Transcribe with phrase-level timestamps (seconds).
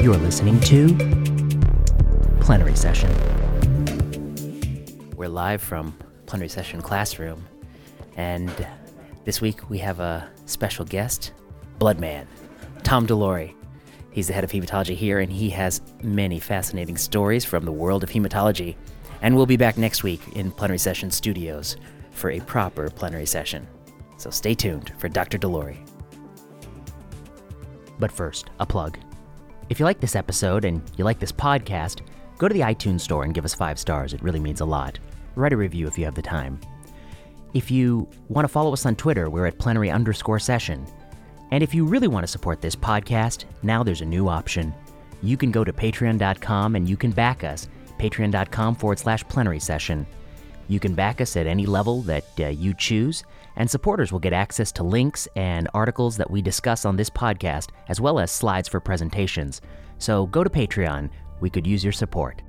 [0.00, 0.94] You're listening to
[2.40, 3.10] Plenary Session.
[5.16, 7.44] We're live from Plenary Session Classroom,
[8.16, 8.48] and
[9.24, 11.32] this week we have a special guest,
[11.80, 12.28] Bloodman,
[12.84, 13.54] Tom DeLoughery.
[14.12, 18.04] He's the head of hematology here, and he has many fascinating stories from the world
[18.04, 18.76] of hematology.
[19.20, 21.76] And we'll be back next week in Plenary Session Studios
[22.12, 23.66] for a proper plenary session.
[24.16, 25.38] So stay tuned for Dr.
[25.38, 25.78] DeLoughery.
[27.98, 28.96] But first, a plug.
[29.68, 32.00] If you like this episode and you like this podcast,
[32.38, 34.14] go to the iTunes store and give us five stars.
[34.14, 34.98] It really means a lot.
[35.34, 36.58] Write a review if you have the time.
[37.52, 40.86] If you want to follow us on Twitter, we're at plenary underscore session.
[41.50, 44.74] And if you really want to support this podcast, now there's a new option.
[45.22, 50.06] You can go to patreon.com and you can back us, patreon.com forward slash plenary session.
[50.68, 53.24] You can back us at any level that uh, you choose,
[53.58, 57.68] and supporters will get access to links and articles that we discuss on this podcast,
[57.88, 59.60] as well as slides for presentations.
[59.98, 61.10] So go to Patreon.
[61.40, 62.40] We could use your support.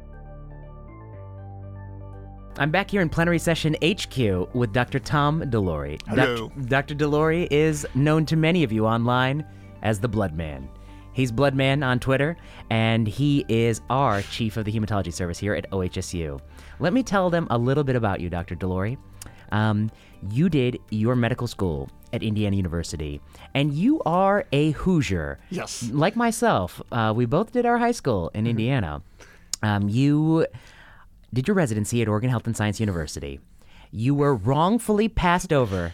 [2.58, 5.00] I'm back here in plenary session HQ with Dr.
[5.00, 6.00] Tom DeLoughery.
[6.08, 6.52] Hello.
[6.66, 6.94] Dr.
[6.94, 9.46] DeLoughery is known to many of you online
[9.82, 10.70] as the Blood Man.
[11.14, 12.38] He's Bloodman on Twitter,
[12.70, 16.40] and he is our chief of the hematology service here at OHSU.
[16.80, 18.56] Let me tell them a little bit about you, Dr.
[18.56, 18.98] DeLoughery.
[19.52, 19.92] Um,
[20.32, 23.22] you did your medical school at Indiana University,
[23.54, 25.40] and you are a Hoosier.
[25.50, 25.90] Yes.
[25.92, 29.02] Like myself, uh, we both did our high school in Indiana.
[29.62, 30.48] Um, you
[31.34, 33.40] did your residency at Oregon Health and Science University.
[33.92, 35.94] You were wrongfully passed over,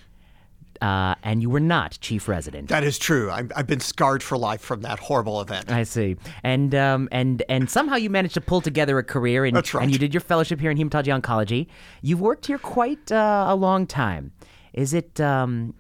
[0.82, 2.70] uh, and you were not chief resident.
[2.70, 3.32] That is true.
[3.32, 5.72] I'm, I've been scarred for life from that horrible event.
[5.72, 9.56] I see, and um, and and somehow you managed to pull together a career, and,
[9.56, 9.84] That's right.
[9.84, 11.68] and you did your fellowship here in hematology oncology.
[12.02, 14.32] You've worked here quite uh, a long time.
[14.74, 15.74] Is it um,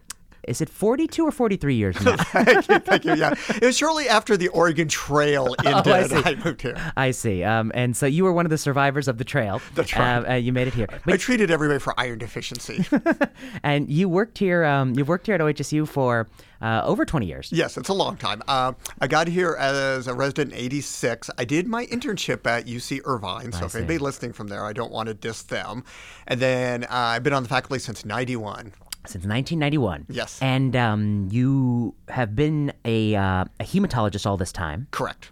[0.47, 2.15] is it forty two or forty three years now?
[2.17, 2.79] Thank you.
[2.79, 3.15] Thank you.
[3.15, 3.33] Yeah.
[3.55, 5.87] It was shortly after the Oregon Trail ended.
[5.87, 6.15] Oh, I see.
[6.25, 6.75] I moved here.
[6.97, 7.43] I see.
[7.43, 9.61] Um, and so you were one of the survivors of the trail.
[9.75, 10.17] That's right.
[10.25, 12.85] Uh, uh, you made it here, I treated everybody for iron deficiency.
[13.63, 14.63] and you worked here.
[14.65, 16.27] Um, you've worked here at OHSU for
[16.61, 17.49] uh, over twenty years.
[17.51, 18.41] yes, it's a long time.
[18.47, 21.29] Um, I got here as a resident in 86.
[21.37, 23.51] I did my internship at UC Irvine.
[23.51, 23.79] So if see.
[23.79, 25.83] anybody listening from there, I don't want to diss them.
[26.27, 28.73] And then uh, I've been on the faculty since 91.
[29.09, 30.05] Since 1991.
[30.09, 30.39] Yes.
[30.41, 34.87] And um, you have been a, uh, a hematologist all this time.
[34.91, 35.31] Correct.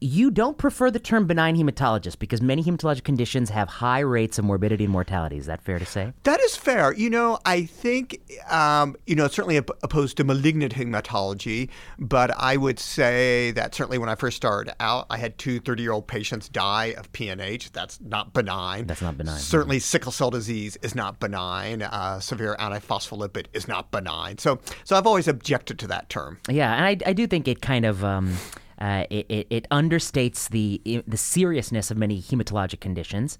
[0.00, 4.44] You don't prefer the term benign hematologist because many hematologic conditions have high rates of
[4.44, 5.38] morbidity and mortality.
[5.38, 6.12] Is that fair to say?
[6.22, 6.92] That is fair.
[6.94, 12.78] You know, I think, um, you know, certainly opposed to malignant hematology, but I would
[12.78, 16.48] say that certainly when I first started out, I had two 30 year old patients
[16.48, 17.72] die of PNH.
[17.72, 18.86] That's not benign.
[18.86, 19.38] That's not benign.
[19.38, 21.82] Certainly, sickle cell disease is not benign.
[21.82, 24.38] Uh, severe antiphospholipid is not benign.
[24.38, 26.38] So, so I've always objected to that term.
[26.48, 28.36] Yeah, and I, I do think it kind of um,
[28.80, 33.38] uh, it, it, it understates the the seriousness of many hematologic conditions.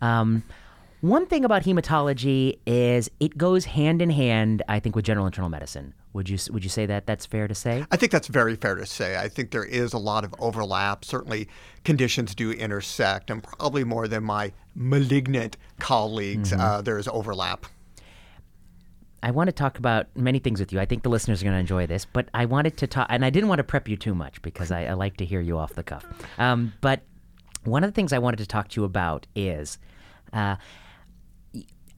[0.00, 0.44] Um,
[1.00, 5.50] one thing about hematology is it goes hand in hand, I think, with general internal
[5.50, 5.94] medicine.
[6.14, 7.84] Would you would you say that that's fair to say?
[7.90, 9.18] I think that's very fair to say.
[9.18, 11.04] I think there is a lot of overlap.
[11.04, 11.48] Certainly,
[11.84, 17.66] conditions do intersect, and probably more than my malignant colleagues, uh, there is overlap.
[19.26, 20.78] I want to talk about many things with you.
[20.78, 23.24] I think the listeners are going to enjoy this, but I wanted to talk, and
[23.24, 25.58] I didn't want to prep you too much because I, I like to hear you
[25.58, 26.06] off the cuff.
[26.38, 27.02] Um, but
[27.64, 29.78] one of the things I wanted to talk to you about is,
[30.32, 30.54] uh,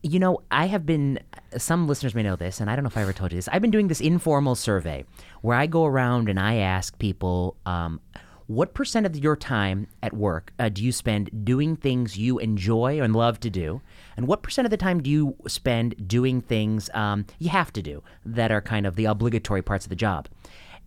[0.02, 1.18] you know, I have been,
[1.58, 3.48] some listeners may know this, and I don't know if I ever told you this.
[3.52, 5.04] I've been doing this informal survey
[5.42, 8.00] where I go around and I ask people, um,
[8.46, 13.02] what percent of your time at work uh, do you spend doing things you enjoy
[13.02, 13.82] and love to do?
[14.18, 17.80] And what percent of the time do you spend doing things um, you have to
[17.80, 20.26] do that are kind of the obligatory parts of the job?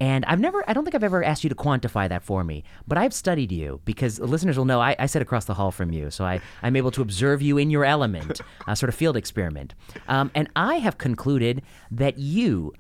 [0.02, 2.66] And I've never, I don't think I've ever asked you to quantify that for me,
[2.90, 5.94] but I've studied you because listeners will know I, I sit across the hall from
[5.94, 6.12] you.
[6.12, 9.76] So I, I'm able to observe you in your element, a sort of field experiment.
[10.10, 12.74] Um, and I have concluded that you,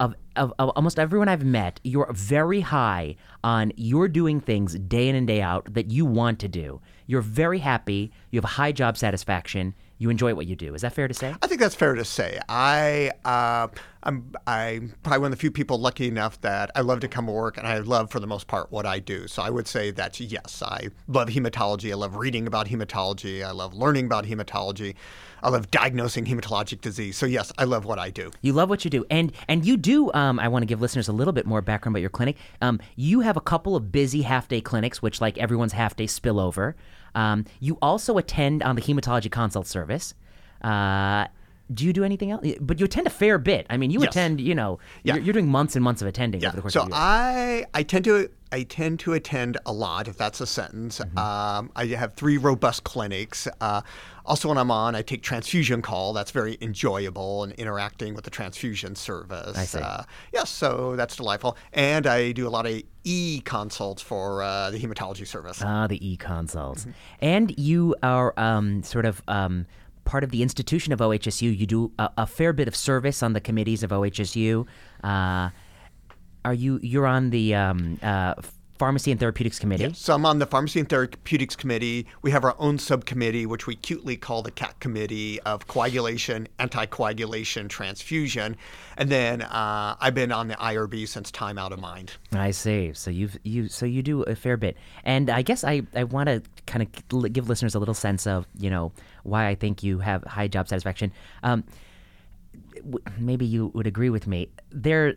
[0.00, 5.10] of, of, of almost everyone I've met, you're very high on you're doing things day
[5.10, 6.80] in and day out that you want to do.
[7.06, 8.10] You're very happy.
[8.30, 9.74] You have a high job satisfaction.
[9.98, 10.74] You enjoy what you do.
[10.74, 11.34] Is that fair to say?
[11.42, 12.38] I think that's fair to say.
[12.48, 13.66] I uh,
[14.04, 17.26] I'm I'm probably one of the few people lucky enough that I love to come
[17.26, 19.26] to work and I love for the most part what I do.
[19.26, 21.90] So I would say that yes, I love hematology.
[21.90, 23.44] I love reading about hematology.
[23.44, 24.94] I love learning about hematology.
[25.42, 27.16] I love diagnosing hematologic disease.
[27.16, 28.30] So yes, I love what I do.
[28.40, 30.12] You love what you do, and and you do.
[30.12, 32.36] Um, I want to give listeners a little bit more background about your clinic.
[32.62, 36.06] Um, you have a couple of busy half day clinics, which like everyone's half day
[36.06, 36.76] spill over.
[37.18, 40.14] Um, you also attend on the hematology consult service.
[40.62, 41.26] Uh,
[41.72, 42.46] do you do anything else?
[42.60, 43.66] But you attend a fair bit.
[43.68, 44.10] I mean, you Yes.
[44.10, 44.40] attend.
[44.40, 45.14] You know, Yeah.
[45.16, 46.48] you're, you're doing months and months of attending Yeah.
[46.48, 47.04] over the course So of the year.
[47.04, 48.14] I I tend to
[48.50, 51.00] I tend to attend a lot, if that's a sentence.
[51.00, 53.46] Um, I have three robust clinics.
[53.60, 53.82] Uh,
[54.28, 56.12] also, when I'm on, I take transfusion call.
[56.12, 59.56] That's very enjoyable and interacting with the transfusion service.
[59.56, 59.80] I see.
[59.80, 60.02] Uh,
[60.32, 61.56] yes, so that's delightful.
[61.72, 65.62] And I do a lot of e consults for uh, the hematology service.
[65.62, 66.86] Ah, the e consults.
[67.20, 69.66] And you are um, sort of um,
[70.04, 71.56] part of the institution of OHSU.
[71.56, 74.66] You do a, a fair bit of service on the committees of OHSU.
[75.02, 75.50] Uh,
[76.44, 76.78] are you?
[76.82, 78.34] You're on the um, uh,
[78.78, 79.92] pharmacy and therapeutics committee.
[79.94, 82.06] So I'm on the Pharmacy and Therapeutics Committee.
[82.22, 87.68] We have our own subcommittee, which we cutely call the CAT Committee of Coagulation, Anticoagulation,
[87.68, 88.56] Transfusion.
[88.96, 92.12] And then uh, I've been on the IRB since time out of mind.
[92.32, 92.92] I see.
[92.94, 96.28] So you've you so you do a fair bit, and I guess I I want
[96.28, 98.92] to kind of give listeners a little sense of you know
[99.24, 101.12] why I think you have high job satisfaction.
[101.42, 101.64] Um,
[102.76, 104.48] w- maybe you would agree with me.
[104.70, 105.16] There,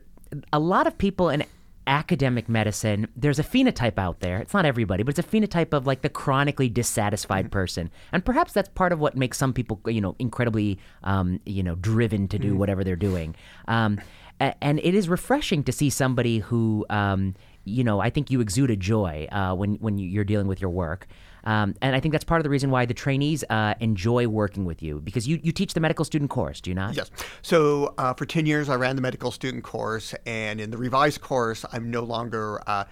[0.52, 1.44] a lot of people in
[1.92, 4.40] academic medicine, there's a phenotype out there.
[4.40, 8.54] It's not everybody, but it's a phenotype of like the chronically dissatisfied person, and perhaps
[8.54, 12.40] that's part of what makes some people, you know, incredibly, um, you know, driven to
[12.40, 13.36] do whatever they're doing.
[13.68, 14.00] Um,
[14.40, 17.36] and it is refreshing to see somebody who, um,
[17.66, 20.72] you know, I think you exude a joy uh, when when you're dealing with your
[20.72, 21.08] work.
[21.44, 24.66] Um, and I think that's part of the reason why the trainees uh, enjoy working
[24.66, 26.96] with you because you, you teach the medical student course, do you not?
[26.96, 27.10] Yes.
[27.42, 31.22] So uh, for 10 years, I ran the medical student course, and in the revised
[31.22, 32.62] course, I'm no longer.
[32.68, 32.86] Uh,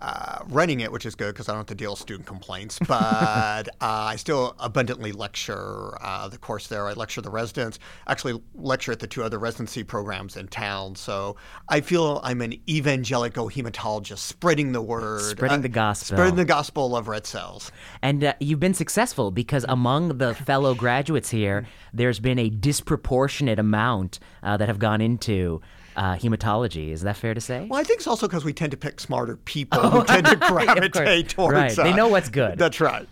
[0.00, 2.78] uh, running it, which is good because I don't have to deal with student complaints.
[2.88, 6.86] But uh, I still abundantly lecture uh, the course there.
[6.86, 10.94] I lecture the residents, actually lecture at the two other residency programs in town.
[10.96, 11.36] So
[11.68, 16.16] I feel I'm an evangelical hematologist, spreading the word, Spreading uh, the gospel.
[16.16, 17.70] spreading the gospel of red cells.
[18.02, 23.58] And uh, you've been successful because among the fellow graduates here, there's been a disproportionate
[23.58, 25.60] amount uh, that have gone into
[25.98, 26.90] uh, hematology.
[26.92, 27.66] Is that fair to say?
[27.68, 30.36] Well, I think it's also because we tend to pick smarter people who tend to
[30.48, 31.54] gravitate towards.
[31.54, 31.76] Right.
[31.76, 32.56] They uh, know what's good.
[32.56, 33.06] That's right.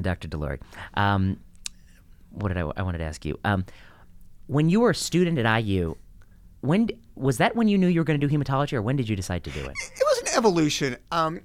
[0.00, 0.28] Dr.
[0.28, 0.60] DeLoughery.
[0.94, 1.40] Um,
[2.30, 3.38] what did I, I wanted to ask you?
[3.44, 3.66] Um,
[4.46, 5.96] when you were a student at IU,
[6.60, 9.08] when was that when you knew you were going to do hematology, or when did
[9.08, 9.74] you decide to do it?
[9.96, 10.96] It was an evolution.
[11.10, 11.40] Um,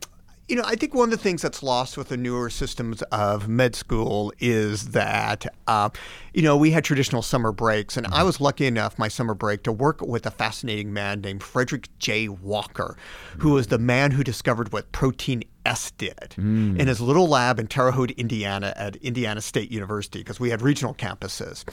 [0.48, 3.48] you know, I think one of the things that's lost with the newer systems of
[3.48, 5.90] med school is that, uh,
[6.36, 9.64] you know, we had traditional summer breaks, and I was lucky enough my summer break
[9.64, 12.28] to work with a fascinating man named Frederick J.
[12.28, 12.96] Walker,
[13.40, 16.36] who was the man who discovered what protein S did
[16.80, 20.62] in his little lab in Terre Haute, Indiana, at Indiana State University, because we had
[20.62, 21.64] regional campuses.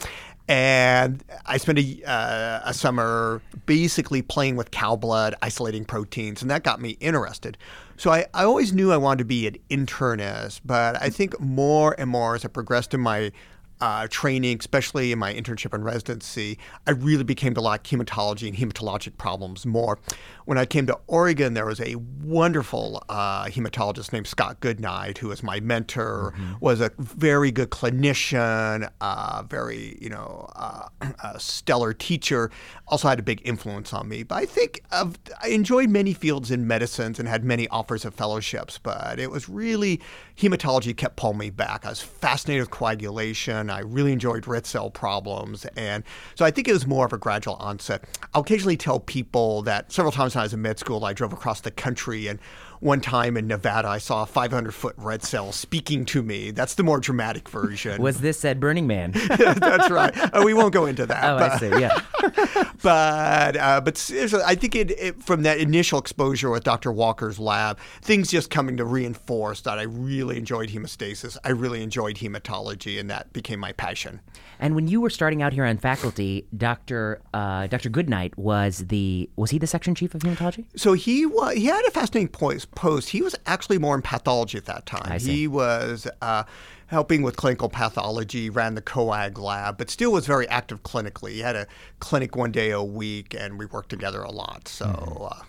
[0.47, 6.49] And I spent a, uh, a summer basically playing with cow blood, isolating proteins, and
[6.49, 7.55] that got me interested.
[7.97, 11.95] So I, I always knew I wanted to be an internist, but I think more
[11.97, 13.31] and more as I progressed in my
[13.81, 16.57] uh, training, especially in my internship and residency,
[16.87, 19.99] I really became to like hematology and hematologic problems more.
[20.45, 25.29] When I came to Oregon, there was a wonderful uh, hematologist named Scott Goodnight, who
[25.29, 30.87] was my mentor, was a very good clinician, uh, very you know uh,
[31.23, 32.51] a stellar teacher.
[32.87, 34.23] Also had a big influence on me.
[34.23, 38.13] But I think of, I enjoyed many fields in medicines and had many offers of
[38.13, 38.77] fellowships.
[38.77, 40.01] But it was really
[40.37, 41.85] hematology kept pulling me back.
[41.85, 43.69] I was fascinated with coagulation.
[43.69, 46.03] I really enjoyed red cell problems, and
[46.35, 48.03] so I think it was more of a gradual onset.
[48.33, 51.61] I'll occasionally tell people that several times I was in med school, I drove across
[51.61, 52.39] the country and.
[52.83, 56.51] One time in Nevada, I saw a 500 foot red cell speaking to me.
[56.51, 58.01] That's the more dramatic version.
[58.01, 59.11] Was this at Burning Man?
[59.29, 60.13] That's right.
[60.35, 61.23] Uh, we won't go into that.
[61.23, 61.79] oh, but, I see.
[61.79, 62.73] Yeah.
[62.83, 66.91] but uh, but seriously, I think it, it from that initial exposure with Dr.
[66.91, 71.37] Walker's lab, things just coming to reinforce that I really enjoyed hemostasis.
[71.45, 74.19] I really enjoyed hematology, and that became my passion.
[74.59, 77.21] And when you were starting out here on faculty, Dr.
[77.33, 77.89] Uh, Dr.
[77.89, 80.65] Goodnight was the was he the section chief of hematology?
[80.75, 82.72] So he was he had a fascinating post.
[82.75, 83.09] Post.
[83.09, 85.19] He was actually more in pathology at that time.
[85.19, 86.07] He was.
[86.21, 86.43] Uh,
[86.87, 91.31] Helping with clinical pathology, ran the COAG lab, but still was very active clinically.
[91.31, 91.65] He had a
[91.99, 94.67] clinic one day a week, and we worked together a lot.
[94.67, 95.23] So, Mm-hmm.
[95.23, 95.43] uh,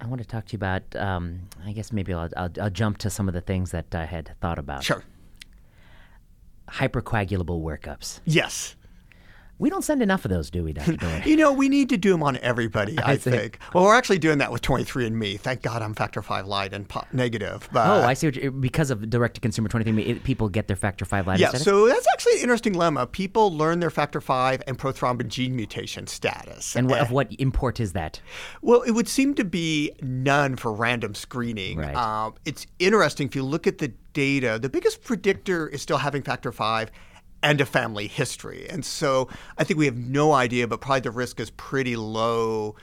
[0.00, 0.82] I want to talk to you about.
[0.96, 4.06] Um, I guess maybe I'll, I'll, I'll jump to some of the things that I
[4.06, 4.82] had thought about.
[4.82, 5.04] sure.
[6.68, 8.20] Hypercoagulable workups.
[8.24, 8.74] Yes.
[9.58, 10.96] We don't send enough of those, do we, Dr.
[10.96, 11.22] Doyle?
[11.24, 13.58] You know, we need to do them on everybody, I, I think.
[13.72, 15.40] Well, we're actually doing that with 23andMe.
[15.40, 17.66] Thank God I'm factor 5 Leiden and po- negative.
[17.72, 18.30] But oh, I see.
[18.50, 21.40] Because of direct to consumer 23, it- people get their factor five Leiden.
[21.40, 21.64] Yeah, status?
[21.64, 23.10] so that's actually an interesting lemma.
[23.10, 26.76] People learn their factor 5 and prothrombin gene mutation status.
[26.76, 28.20] and what, Eh, of what import is that?
[28.60, 31.78] Well, it would seem to be none for random screening.
[31.78, 31.94] Right.
[31.96, 34.58] Um, it's interesting if you look at the data.
[34.60, 36.86] The biggest predictor is still having factor V
[37.42, 39.28] and a family history, and so
[39.58, 42.76] I think we have no idea, but probably the risk is pretty low.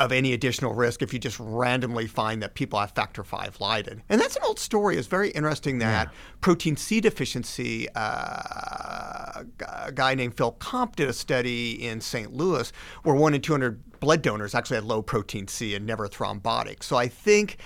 [0.00, 4.02] of any additional risk if you just randomly find that people have factor V Leiden.
[4.08, 4.96] And that's an old story.
[4.96, 6.12] It's very interesting that yeah.
[6.40, 9.44] protein C deficiency, uh,
[9.84, 12.32] a guy named Phil Comp did a study in St.
[12.32, 12.72] Louis
[13.04, 16.82] where one in 200 blood donors actually had low protein C and never thrombotic.
[16.82, 17.58] So I think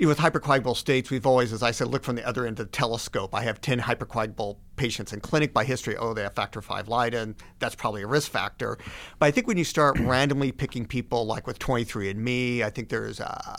[0.00, 2.72] with hypercoagulable states, we've always, as I said, looked from the other end of the
[2.72, 3.34] telescope.
[3.34, 5.96] I have 10 hypercoagulable patients in clinic by history.
[5.96, 7.36] Oh, they have factor V Leiden.
[7.58, 8.78] That's probably a risk factor.
[9.18, 13.20] But I think when you start randomly picking people, like with 23andMe, I think there's
[13.20, 13.56] uh,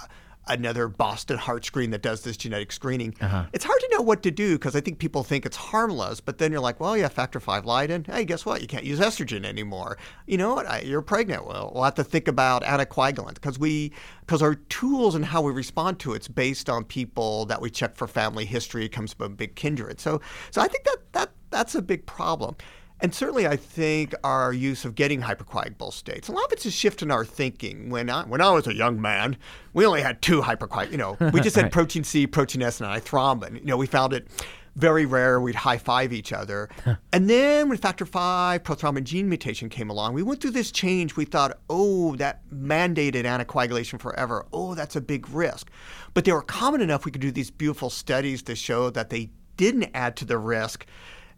[0.47, 3.15] another Boston heart screen that does this genetic screening.
[3.21, 3.45] Uh-huh.
[3.53, 6.37] It's hard to know what to do because I think people think it's harmless, but
[6.37, 8.05] then you're like, well, yeah, factor V Leiden.
[8.05, 8.61] Hey, guess what?
[8.61, 9.97] You can't use estrogen anymore.
[10.27, 10.67] You know what?
[10.67, 11.45] I, you're pregnant.
[11.45, 15.51] Well, we'll have to think about anticoagulant because we because our tools and how we
[15.51, 19.35] respond to it's based on people that we check for family history comes from a
[19.35, 19.99] big kindred.
[19.99, 20.21] So
[20.51, 22.55] so I think that that that's a big problem.
[23.03, 26.71] And certainly, I think our use of getting hypercoagulable states, a lot of it's a
[26.71, 27.89] shift in our thinking.
[27.89, 29.35] When I, when I was a young man,
[29.73, 31.71] we only had two hypercoagulable, you know, we just had right.
[31.71, 33.59] protein C, protein S, and thrombin.
[33.59, 34.29] You know, we found it
[34.77, 35.41] very rare.
[35.41, 36.69] We'd high five each other.
[37.11, 41.17] and then when factor V prothrombin gene mutation came along, we went through this change.
[41.17, 44.45] We thought, oh, that mandated anticoagulation forever.
[44.53, 45.69] Oh, that's a big risk.
[46.13, 49.29] But they were common enough we could do these beautiful studies to show that they
[49.57, 50.85] didn't add to the risk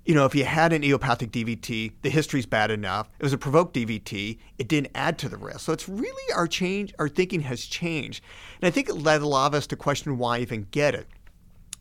[0.06, 3.10] you know, if you had an idiopathic DVT, the history's bad enough.
[3.20, 4.38] It was a provoked DVT.
[4.60, 5.62] It didn't add to the risk.
[5.62, 8.24] So it's really our change, our thinking has changed.
[8.62, 11.08] And I think it led a lot of us to question why even get it.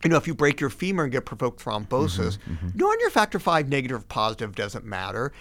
[0.03, 2.69] You know, if you break your femur and get provoked thrombosis, mm-hmm, mm-hmm.
[2.75, 5.33] knowing your factor V negative or positive doesn't matter.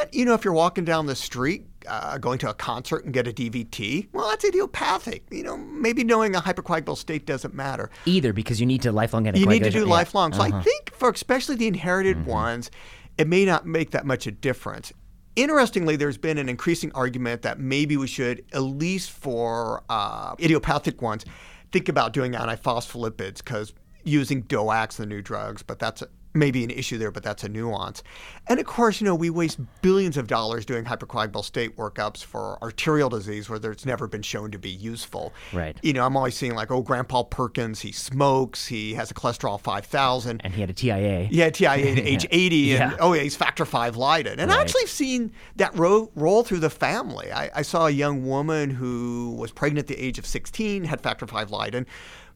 [0.00, 3.14] And, you know, if you're walking down the street, uh, going to a concert and
[3.14, 5.24] get a DVT, well, that's idiopathic.
[5.30, 7.90] You know, maybe knowing a hypercoagulable state doesn't matter.
[8.04, 9.38] Either because you need to lifelong anticoagulation.
[9.38, 9.86] You need to do yeah.
[9.86, 10.32] lifelong.
[10.32, 10.58] So uh-huh.
[10.58, 12.30] I think for especially the inherited mm-hmm.
[12.30, 12.70] ones,
[13.18, 14.92] it may not make that much a difference.
[15.36, 21.00] Interestingly, there's been an increasing argument that maybe we should, at least for uh, idiopathic
[21.00, 21.24] ones,
[21.72, 23.72] think about doing antiphospholipids because
[24.04, 26.02] using DOACs, the new drugs, but that's
[26.34, 28.02] maybe an issue there, but that's a nuance.
[28.48, 32.58] And of course, you know, we waste billions of dollars doing hypercoagulable state workups for
[32.62, 35.32] arterial disease where it's never been shown to be useful.
[35.52, 35.76] Right.
[35.82, 39.60] You know, I'm always seeing like, oh, Grandpa Perkins, he smokes, he has a cholesterol
[39.60, 40.40] 5,000.
[40.44, 41.28] And he had a TIA.
[41.30, 42.56] Yeah, TIA at age 80.
[42.56, 42.90] yeah.
[42.90, 44.38] And oh, yeah, he's factor V Leiden.
[44.38, 44.58] And right.
[44.58, 47.32] I actually have seen that ro- roll through the family.
[47.32, 51.00] I, I saw a young woman who was pregnant at the age of 16, had
[51.00, 51.86] factor V Leiden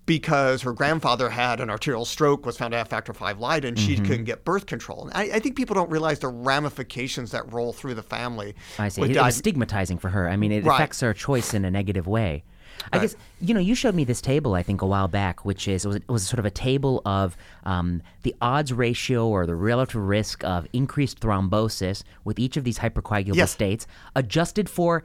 [0.07, 3.95] because her grandfather had an arterial stroke, was found to have factor V Leiden, she
[3.95, 4.05] mm-hmm.
[4.05, 5.11] couldn't get birth control.
[5.15, 8.55] I, I, think people don't realize the ramifications that roll through the family.
[8.79, 9.03] I see.
[9.03, 10.29] It, it, was stigmatizing for her.
[10.29, 10.75] I mean, it right.
[10.75, 12.45] affects her choice in a negative way.
[12.93, 15.69] I guess you know you showed me this table I think a while back, which
[15.69, 19.47] is it was, it was sort of a table of um, the odds ratio or
[19.47, 23.53] the relative risk of increased thrombosis with each of these hypercoagulable yes.
[23.53, 25.05] states, adjusted for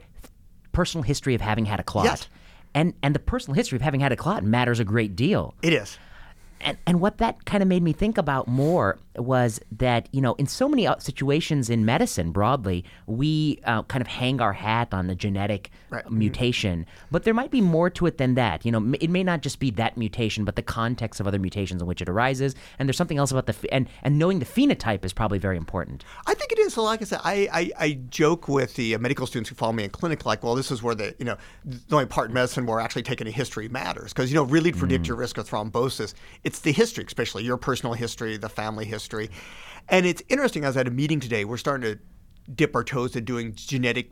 [0.72, 2.06] personal history of having had a clot.
[2.06, 2.28] Yes
[2.74, 5.54] and and the personal history of having had a clot matters a great deal.
[5.62, 5.98] It is.
[6.62, 10.34] And, and what that kind of made me think about more was that you know
[10.34, 14.88] in so many uh, situations in medicine broadly we uh, kind of hang our hat
[14.92, 16.04] on the genetic right.
[16.04, 16.18] Mm-hmm.
[16.18, 16.86] mutation.
[17.10, 18.64] But there might be more to it than that.
[18.64, 21.82] You know it may not just be that mutation but the context of other mutations
[21.82, 22.54] in which it arises.
[22.78, 26.04] And there's something else about the and and knowing the phenotype is probably very important.
[26.26, 26.74] I think it is.
[26.74, 29.72] So like i said i i, I joke with the uh, medical students who follow
[29.72, 32.34] me in clinic like well this is where the you know the only part in
[32.34, 34.12] medicine where actually taking a history matters.
[34.12, 35.08] Because you know really to predict mm.
[35.08, 36.14] your risk of thrombosis.
[36.44, 39.30] It's the history especially your personal history the family history history.
[39.88, 41.98] And it's interesting, I was at a meeting today, we're starting to
[42.54, 44.10] dip our toes into doing genetic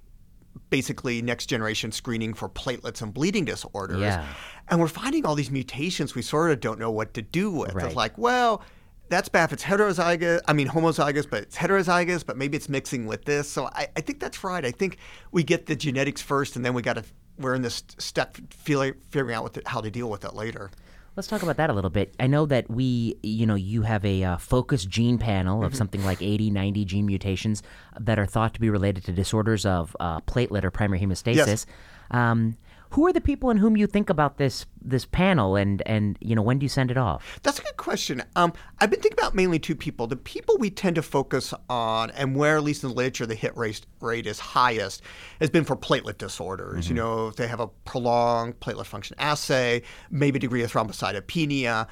[0.70, 4.00] basically next generation screening for platelets and bleeding disorders.
[4.00, 4.26] Yeah.
[4.68, 7.74] And we're finding all these mutations we sort of don't know what to do with.
[7.74, 7.86] Right.
[7.86, 8.62] It's like, well,
[9.08, 13.06] that's bad if it's heterozygous, I mean homozygous, but it's heterozygous, but maybe it's mixing
[13.06, 13.48] with this.
[13.48, 14.64] So I, I think that's right.
[14.64, 14.98] I think
[15.32, 17.04] we get the genetics first and then we got to,
[17.38, 20.70] we're in this step figuring out the, how to deal with it later.
[21.18, 22.14] Let's talk about that a little bit.
[22.20, 25.76] I know that we, you know, you have a uh, focus gene panel of mm-hmm.
[25.76, 27.60] something like 80, 90 gene mutations
[27.98, 31.34] that are thought to be related to disorders of uh, platelet or primary hemostasis.
[31.34, 31.66] Yes.
[32.12, 32.56] Um,
[32.90, 36.34] who are the people in whom you think about this this panel, and and you
[36.34, 37.38] know when do you send it off?
[37.42, 38.22] That's a good question.
[38.36, 40.06] Um, I've been thinking about mainly two people.
[40.06, 43.34] The people we tend to focus on, and where at least in the literature the
[43.34, 45.02] hit rate rate is highest,
[45.40, 46.86] has been for platelet disorders.
[46.86, 46.96] Mm-hmm.
[46.96, 51.86] You know, if they have a prolonged platelet function assay, maybe degree of thrombocytopenia,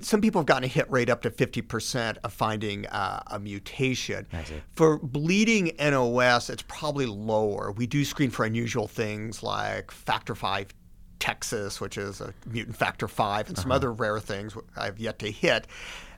[0.00, 4.26] some people have gotten a hit rate up to 50% of finding uh, a mutation.
[4.72, 7.72] For bleeding NOS, it's probably lower.
[7.72, 10.66] We do screen for unusual things like factor V
[11.22, 13.76] Texas, which is a mutant factor five, and some uh-huh.
[13.76, 15.68] other rare things I've yet to hit.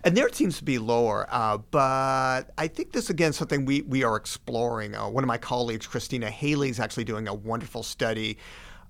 [0.02, 1.26] And there it seems to be lower.
[1.30, 4.94] Uh, but I think this, again, something we, we are exploring.
[4.94, 8.38] Uh, one of my colleagues, Kristina Haley, is actually doing a wonderful study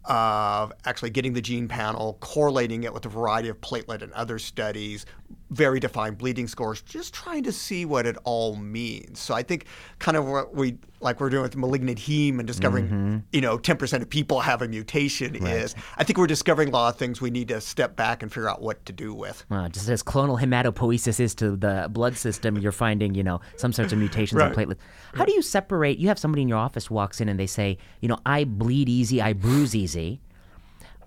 [0.07, 4.39] of actually getting the gene panel, correlating it with a variety of platelet and other
[4.39, 5.07] studies,
[5.55, 9.21] very defined bleeding scores, just trying to see what it all means.
[9.21, 9.67] So I think
[9.99, 13.19] kind of what we like we're doing with malignant heme and discovering, mm-hmm.
[13.31, 15.57] you know, 10% of people have a mutation right.
[15.57, 18.33] is I think we're discovering a lot of things we need to step back and
[18.33, 19.45] figure out what to do with.
[19.51, 23.73] Well, just as clonal hematopoiesis is to the blood system, you're finding, you know, some
[23.73, 24.51] sorts of mutations right.
[24.51, 24.79] in platelets.
[25.15, 25.99] How do you separate?
[25.99, 28.89] You have somebody in your office walks in and they say, you know, I bleed
[28.89, 30.21] easy, I bruise easy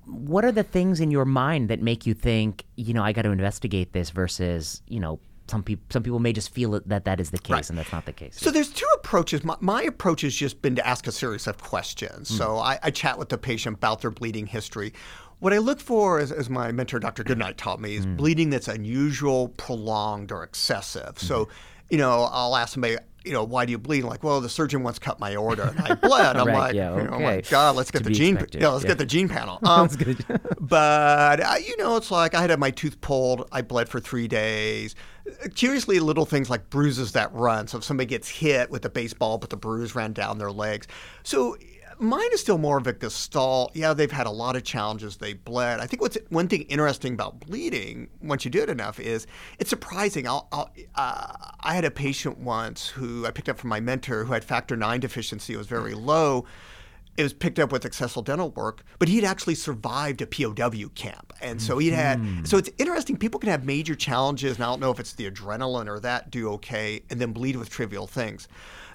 [0.08, 3.24] what are the things in your mind that make you think, you know, I got
[3.24, 7.20] to investigate this versus, you know, some people some people may just feel that that
[7.20, 7.70] is the case right.
[7.70, 8.38] and that's not the case.
[8.40, 9.44] So there's two approaches.
[9.44, 12.30] My, my approach has just been to ask a series of questions.
[12.30, 12.38] Mm.
[12.38, 14.94] So I, I, chat with the patient about their bleeding history.
[15.40, 17.24] What I look for, as, as my mentor Dr.
[17.24, 18.18] Goodnight taught me, is mm.
[18.18, 21.16] bleeding that's unusual, prolonged, or excessive.
[21.16, 21.20] Mm.
[21.20, 21.48] So,
[21.90, 24.04] you know, I'll ask somebody, you know, why do you bleed?
[24.04, 26.38] I'm like, well, the surgeon once cut my aorta and I bled.
[26.38, 27.02] I'm right, like, yeah, okay.
[27.04, 28.36] you know, oh my God, let's get to the gene.
[28.54, 28.90] Yeah, let's yeah.
[28.90, 29.60] get the gene panel.
[29.68, 29.90] Um,
[30.62, 33.50] but uh, you know, it's like I had my tooth pulled.
[33.52, 34.96] I bled for three days.
[35.56, 37.68] Curiously, little things like bruises that run.
[37.68, 40.88] So if somebody gets hit with a baseball, but the bruise ran down their legs.
[41.24, 41.58] So
[42.00, 43.76] Mine is still more of a gestalt.
[43.76, 45.18] Yeah, they've had a lot of challenges.
[45.18, 45.80] They bled.
[45.80, 49.26] I think what's one thing interesting about bleeding, once you do it enough, is
[49.60, 50.28] it's surprising.
[50.28, 54.26] I'll, I'll, uh, I had a patient once who I picked up from my mentor
[54.26, 55.54] who had factor nine deficiency.
[55.54, 56.46] It was very low.
[57.18, 61.34] It was picked up with accessible dental work, but he'd actually survived a POW camp,
[61.42, 62.20] and so he'd had.
[62.20, 62.46] Mm-hmm.
[62.46, 63.18] So it's interesting.
[63.18, 66.30] People can have major challenges, and I don't know if it's the adrenaline or that
[66.30, 68.48] do okay, and then bleed with trivial things.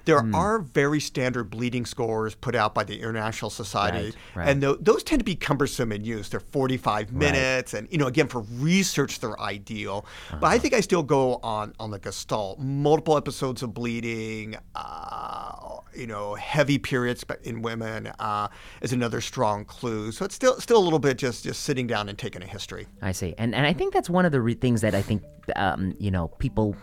[0.05, 0.33] There mm.
[0.33, 4.49] are very standard bleeding scores put out by the International Society, right, right.
[4.49, 6.29] and th- those tend to be cumbersome in use.
[6.29, 7.79] They're 45 minutes, right.
[7.79, 10.05] and you know, again, for research, they're ideal.
[10.05, 10.37] Uh-huh.
[10.41, 10.59] But I uh-huh.
[10.59, 12.59] think I still go on on the Gestalt.
[12.59, 18.47] Multiple episodes of bleeding, uh, you know, heavy periods in women uh,
[18.81, 20.11] is another strong clue.
[20.11, 22.87] So it's still still a little bit just just sitting down and taking a history.
[23.01, 25.23] I see, and and I think that's one of the re- things that I think
[25.55, 26.75] um, you know people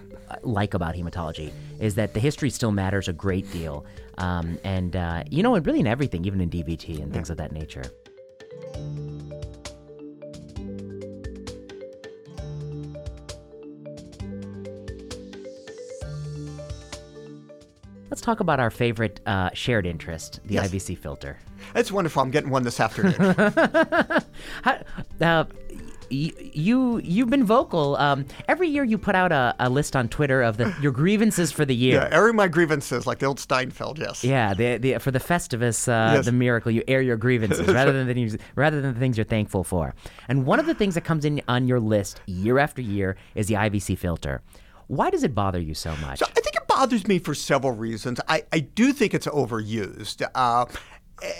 [0.42, 3.84] like about hematology is that the history still matters a great deal.
[4.18, 7.32] Um, and, uh, you know, and really in everything, even in DVT and things yeah.
[7.32, 7.84] of that nature.
[18.10, 20.68] Let's talk about our favorite uh, shared interest, the yes.
[20.68, 21.38] IVC filter.
[21.74, 22.22] It's wonderful.
[22.22, 23.14] I'm getting one this afternoon.
[24.62, 24.82] How,
[25.20, 25.44] uh,
[26.10, 27.96] you you've been vocal.
[27.96, 31.52] Um, every year you put out a, a list on Twitter of the, your grievances
[31.52, 32.08] for the year.
[32.10, 33.98] Yeah, airing my grievances like the old Seinfeld.
[33.98, 34.24] Yes.
[34.24, 36.24] Yeah, the, the for the Festivus, uh, yes.
[36.24, 39.24] the miracle, you air your grievances rather than the things, rather than the things you're
[39.24, 39.94] thankful for.
[40.28, 43.46] And one of the things that comes in on your list year after year is
[43.46, 44.42] the IVC filter.
[44.90, 46.18] Why does it bother you so much?
[46.18, 48.18] So I think it bothers me for several reasons.
[48.26, 50.28] I, I do think it's overused.
[50.34, 50.66] Uh,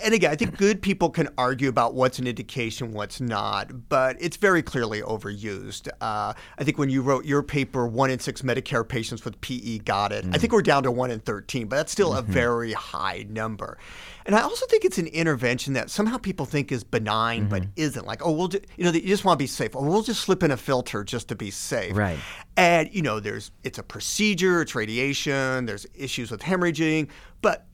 [0.03, 4.17] and again, I think good people can argue about what's an indication, what's not, but
[4.19, 5.87] it's very clearly overused.
[5.99, 9.79] Uh, I think when you wrote your paper, one in six Medicare patients with PE
[9.79, 10.25] got it.
[10.25, 10.35] Mm.
[10.35, 12.29] I think we're down to one in 13, but that's still mm-hmm.
[12.29, 13.77] a very high number.
[14.25, 17.49] And I also think it's an intervention that somehow people think is benign, mm-hmm.
[17.49, 18.05] but isn't.
[18.05, 19.75] Like, oh, we'll, ju- you know, you just want to be safe.
[19.75, 21.95] Oh, we'll just slip in a filter just to be safe.
[21.95, 22.19] Right.
[22.57, 27.09] And you know, there's it's a procedure, it's radiation, there's issues with hemorrhaging,
[27.41, 27.65] but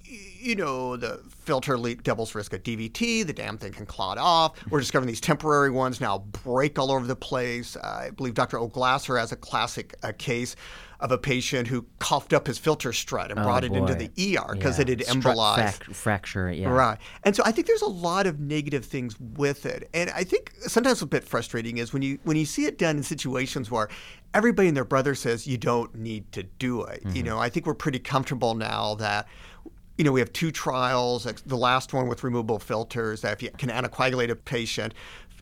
[0.48, 3.28] you know, the filter leak doubles risk of DVT.
[3.28, 4.54] The damn thing can clot off.
[4.70, 7.76] We're discovering these temporary ones now break all over the place.
[7.76, 8.58] Uh, I believe Dr.
[8.58, 10.56] O'Glasser has a classic uh, case
[11.00, 13.86] of a patient who coughed up his filter strut and oh, brought it boy.
[13.86, 14.84] into the ER because yeah.
[14.84, 15.84] it had embolized.
[15.84, 16.70] Fac- fracture, yeah.
[16.70, 16.98] Right.
[17.24, 19.90] And so I think there's a lot of negative things with it.
[19.94, 22.98] And I think sometimes a bit frustrating is when you when you see it done
[22.98, 23.90] in situations where
[24.34, 27.04] everybody and their brother says you don't need to do it.
[27.04, 27.16] Mm-hmm.
[27.16, 29.28] You know, I think we're pretty comfortable now that
[29.98, 31.24] you know, we have two trials.
[31.46, 34.94] The last one with removable filters that if you can anticoagulate a patient,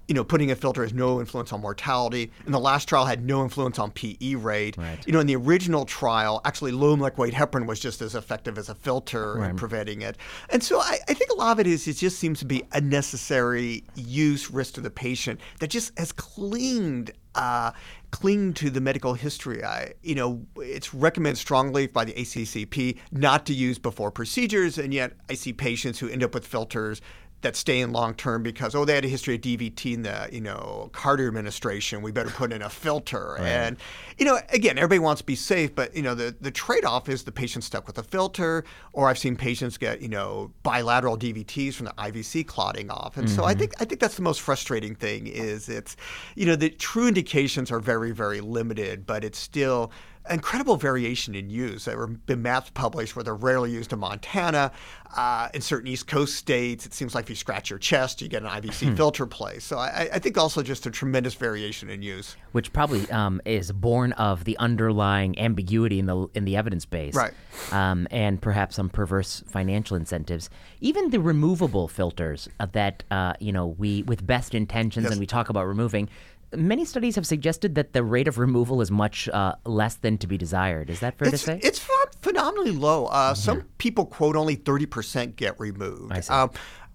[0.08, 2.32] you know, putting a filter has no influence on mortality.
[2.46, 4.78] And the last trial had no influence on PE rate.
[4.78, 5.00] Right.
[5.06, 8.58] You know, in the original trial, actually low molecular weight heparin was just as effective
[8.58, 9.50] as a filter right.
[9.50, 10.18] in preventing it.
[10.50, 12.64] And so I, I, think a lot of it is it just seems to be
[12.74, 17.72] unnecessary use risk to the patient that just has cleaned uh,
[18.16, 19.62] cling to the medical history.
[19.62, 24.94] I, you know, it's recommended strongly by the ACCP not to use before procedures, and
[24.94, 27.02] yet I see patients who end up with filters
[27.46, 30.28] that stay in long term because oh they had a history of DVT in the
[30.32, 32.02] you know Carter administration.
[32.02, 33.36] We better put in a filter.
[33.38, 33.48] Right.
[33.48, 33.78] And
[34.18, 37.08] you know again everybody wants to be safe, but you know the the trade off
[37.08, 41.18] is the patient stuck with a filter, or I've seen patients get you know bilateral
[41.18, 43.16] DVTs from the IVC clotting off.
[43.16, 43.36] And mm-hmm.
[43.36, 43.60] so I mm-hmm.
[43.60, 45.96] think I think that's the most frustrating thing is it's
[46.36, 49.92] you know the true indications are very very limited, but it's still
[50.30, 51.86] incredible variation in use.
[51.86, 54.72] There have been maps published where they're rarely used in Montana.
[55.16, 58.28] Uh, in certain East Coast states, it seems like if you scratch your chest, you
[58.28, 58.96] get an IVC hmm.
[58.96, 59.64] filter place.
[59.64, 63.72] So I, I, think also just a tremendous variation in use, which probably um, is
[63.72, 67.34] born of the underlying ambiguity in the in the evidence base, right?
[67.72, 70.50] Um, and perhaps some perverse financial incentives.
[70.82, 75.12] Even the removable filters that uh, you know we with best intentions, yes.
[75.14, 76.10] and we talk about removing
[76.56, 80.28] many studies have suggested that the rate of removal is much uh, less than to
[80.28, 80.90] be desired.
[80.90, 81.60] Is that fair it's, to say?
[81.64, 81.86] It's
[82.22, 83.08] phenomenally low.
[83.08, 83.36] Uh, mm-hmm.
[83.36, 86.12] Some people quote only 30% get removed.
[86.12, 86.34] I see.
[86.34, 86.52] Um,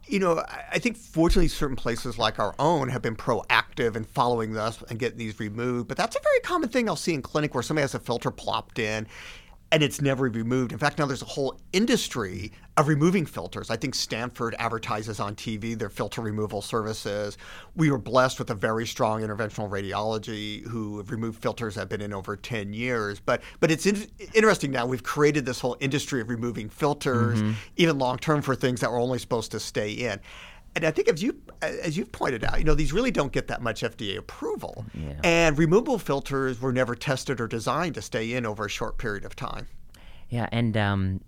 [0.06, 4.52] you know, I think fortunately certain places like our own have been proactive in following
[4.52, 5.86] this and getting these removed.
[5.86, 8.32] But that's a very common thing I'll see in clinic where somebody has a filter
[8.32, 9.06] plopped in
[9.72, 10.72] and it's never removed.
[10.72, 13.70] In fact, now there's a whole industry of removing filters.
[13.70, 17.38] I think Stanford advertises on TV their filter removal services.
[17.76, 21.88] We were blessed with a very strong interventional radiology who have removed filters that have
[21.88, 23.20] been in over 10 years.
[23.20, 27.52] But but it's in, interesting now we've created this whole industry of removing filters, mm-hmm.
[27.76, 30.20] even long term for things that were only supposed to stay in.
[30.76, 33.48] And I think as you as you've pointed out, you know these really don't get
[33.48, 35.20] that much FDA approval, yeah.
[35.24, 39.24] and removable filters were never tested or designed to stay in over a short period
[39.24, 39.66] of time.
[40.28, 41.20] Yeah, and um,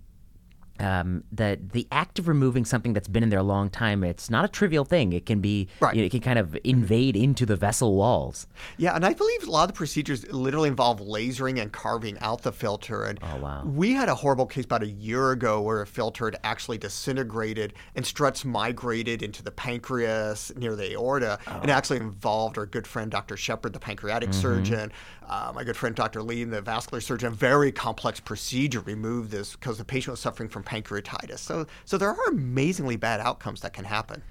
[0.83, 4.29] um, the the act of removing something that's been in there a long time, it's
[4.29, 5.13] not a trivial thing.
[5.13, 5.95] It can be, right.
[5.95, 8.47] you know, it can kind of invade into the vessel walls.
[8.77, 12.41] Yeah, and I believe a lot of the procedures literally involve lasering and carving out
[12.41, 13.05] the filter.
[13.05, 13.63] And oh, wow.
[13.65, 17.73] we had a horrible case about a year ago where a filter had actually disintegrated
[17.95, 21.59] and struts migrated into the pancreas near the aorta, oh.
[21.61, 23.37] and actually involved our good friend Dr.
[23.37, 24.41] Shepard, the pancreatic mm-hmm.
[24.41, 24.91] surgeon,
[25.27, 26.21] uh, my good friend Dr.
[26.21, 27.27] Lee, the vascular surgeon.
[27.27, 31.39] A very complex procedure removed this because the patient was suffering from pancreatitis.
[31.39, 34.21] So, so there are amazingly bad outcomes that can happen.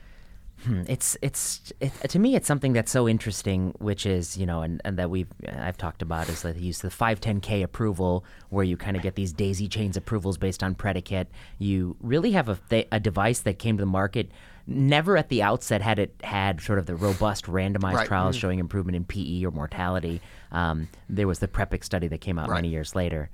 [0.65, 0.85] Hmm.
[0.87, 4.81] It's it's it, to me it's something that's so interesting, which is you know, and,
[4.85, 8.77] and that we've I've talked about is the use of the 510k approval, where you
[8.77, 11.29] kind of get these daisy chains approvals based on predicate.
[11.59, 14.31] You really have a th- a device that came to the market.
[14.65, 18.07] Never at the outset had it had sort of the robust randomized right.
[18.07, 18.41] trials mm-hmm.
[18.41, 20.21] showing improvement in PE or mortality.
[20.53, 22.57] Um, there was the PREPIC study that came out right.
[22.57, 23.31] many years later.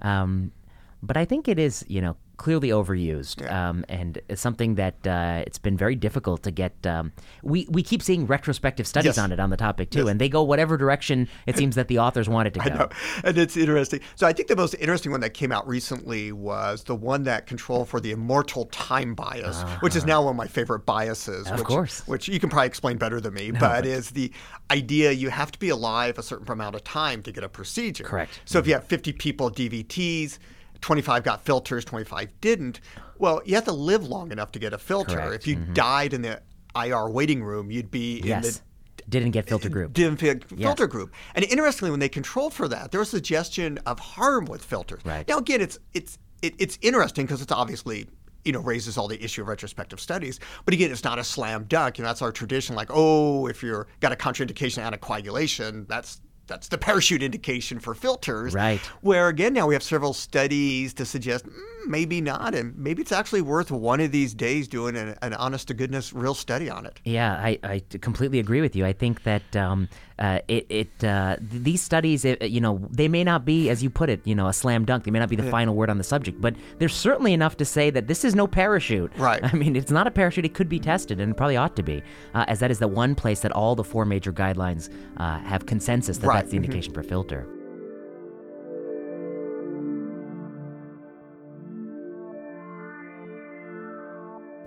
[0.00, 0.52] Um,
[1.02, 3.68] but I think it is, you know, clearly overused, yeah.
[3.68, 6.74] um, and it's something that uh, it's been very difficult to get.
[6.86, 9.18] Um, we we keep seeing retrospective studies yes.
[9.18, 10.08] on it on the topic too, yes.
[10.08, 12.70] and they go whatever direction it seems that the authors want it to go.
[12.70, 12.88] I know,
[13.24, 14.00] and it's interesting.
[14.14, 17.46] So I think the most interesting one that came out recently was the one that
[17.46, 19.76] controlled for the immortal time bias, uh-huh.
[19.80, 21.46] which is now one of my favorite biases.
[21.46, 24.12] Of which, course, which you can probably explain better than me, no, but, but is
[24.12, 24.32] the
[24.70, 28.04] idea you have to be alive a certain amount of time to get a procedure.
[28.04, 28.40] Correct.
[28.46, 28.64] So mm-hmm.
[28.64, 30.38] if you have 50 people DVTs
[30.80, 32.80] 25 got filters, 25 didn't.
[33.18, 35.16] Well, you have to live long enough to get a filter.
[35.16, 35.34] Correct.
[35.34, 35.74] If you mm-hmm.
[35.74, 36.40] died in the
[36.74, 38.44] IR waiting room, you'd be yes.
[38.44, 38.60] in the
[39.08, 39.92] didn't get filter group.
[39.92, 41.12] Didn't get filter group.
[41.34, 45.02] And interestingly, when they controlled for that, there was a suggestion of harm with filters.
[45.04, 45.26] Right.
[45.26, 48.06] Now, again, it's it's it, it's interesting because it's obviously
[48.44, 50.40] you know raises all the issue of retrospective studies.
[50.64, 51.98] But again, it's not a slam dunk.
[51.98, 52.76] You know, that's our tradition.
[52.76, 58.52] Like, oh, if you're got a contraindication anticoagulation, that's that's the parachute indication for filters.
[58.52, 58.80] Right.
[59.00, 63.12] Where again, now we have several studies to suggest mm, maybe not, and maybe it's
[63.12, 66.84] actually worth one of these days doing an, an honest to goodness real study on
[66.84, 67.00] it.
[67.04, 68.84] Yeah, I, I completely agree with you.
[68.84, 69.88] I think that um,
[70.20, 73.88] uh, it, it uh, these studies, it, you know, they may not be, as you
[73.88, 75.04] put it, you know, a slam dunk.
[75.04, 75.50] They may not be the yeah.
[75.50, 78.46] final word on the subject, but there's certainly enough to say that this is no
[78.46, 79.10] parachute.
[79.16, 79.42] Right.
[79.42, 80.44] I mean, it's not a parachute.
[80.44, 82.02] It could be tested, and it probably ought to be,
[82.34, 85.64] uh, as that is the one place that all the four major guidelines uh, have
[85.64, 86.34] consensus that right.
[86.36, 86.64] that's the mm-hmm.
[86.64, 87.46] indication for filter.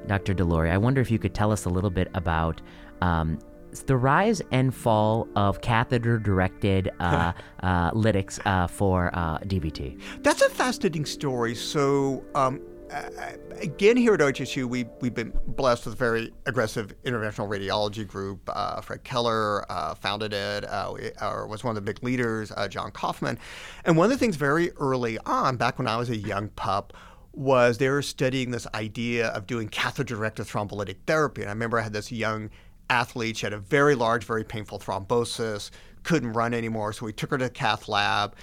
[0.08, 0.34] Dr.
[0.34, 2.62] DeLoughery, I wonder if you could tell us a little bit about
[3.02, 3.40] um,
[3.82, 10.00] the rise and fall of catheter-directed uh, uh, lytics uh, for uh, DVT.
[10.22, 11.56] That's a fascinating story.
[11.56, 12.24] So.
[12.36, 12.62] Um,
[13.60, 18.48] again, here at OHSU, we, we've been blessed with a very aggressive interventional radiology group.
[18.48, 20.64] Uh, Fred Keller uh, founded it,
[21.20, 23.40] or was one of the big leaders, John Kaufman.
[23.84, 26.94] And one of the things very early on, back when I was a young pup,
[27.34, 31.42] was they were studying this idea of doing catheter-directed thrombolytic therapy.
[31.42, 32.50] And I remember I had this young
[32.90, 33.38] athlete.
[33.38, 35.72] She had a very large, very painful thrombosis,
[36.04, 36.94] couldn't run anymore.
[36.94, 38.36] So we took her to the cath lab.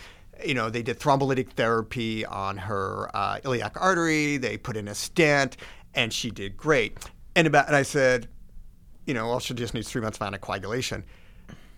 [0.44, 4.38] You know, they did thrombolytic therapy on her uh, iliac artery.
[4.38, 5.56] They put in a stent,
[5.94, 6.98] and she did great.
[7.36, 8.28] And about and I said,
[9.06, 11.02] you know, well, she just needs three months of anticoagulation.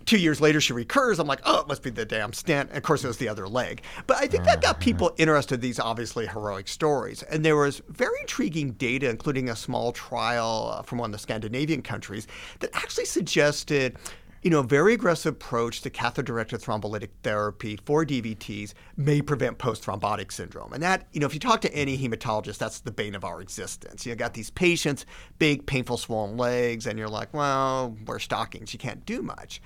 [0.06, 1.18] Two years later, she recurs.
[1.18, 2.70] I'm like, oh, it must be the damn stent.
[2.70, 3.82] And of course, it was the other leg.
[4.06, 7.22] But I think that got people interested in these obviously heroic stories.
[7.24, 11.18] And there was very intriguing data, including a small trial uh, from one of the
[11.18, 12.26] Scandinavian countries,
[12.60, 13.96] that actually suggested
[14.42, 20.32] you know, a very aggressive approach to catheter-directed thrombolytic therapy for DVTs may prevent post-thrombotic
[20.32, 20.72] syndrome.
[20.72, 23.40] And that, you know, if you talk to any hematologist, that's the bane of our
[23.40, 24.04] existence.
[24.04, 25.06] You got these patients,
[25.38, 28.72] big, painful, swollen legs, and you're like, well, wear stockings.
[28.72, 29.62] You can't do much.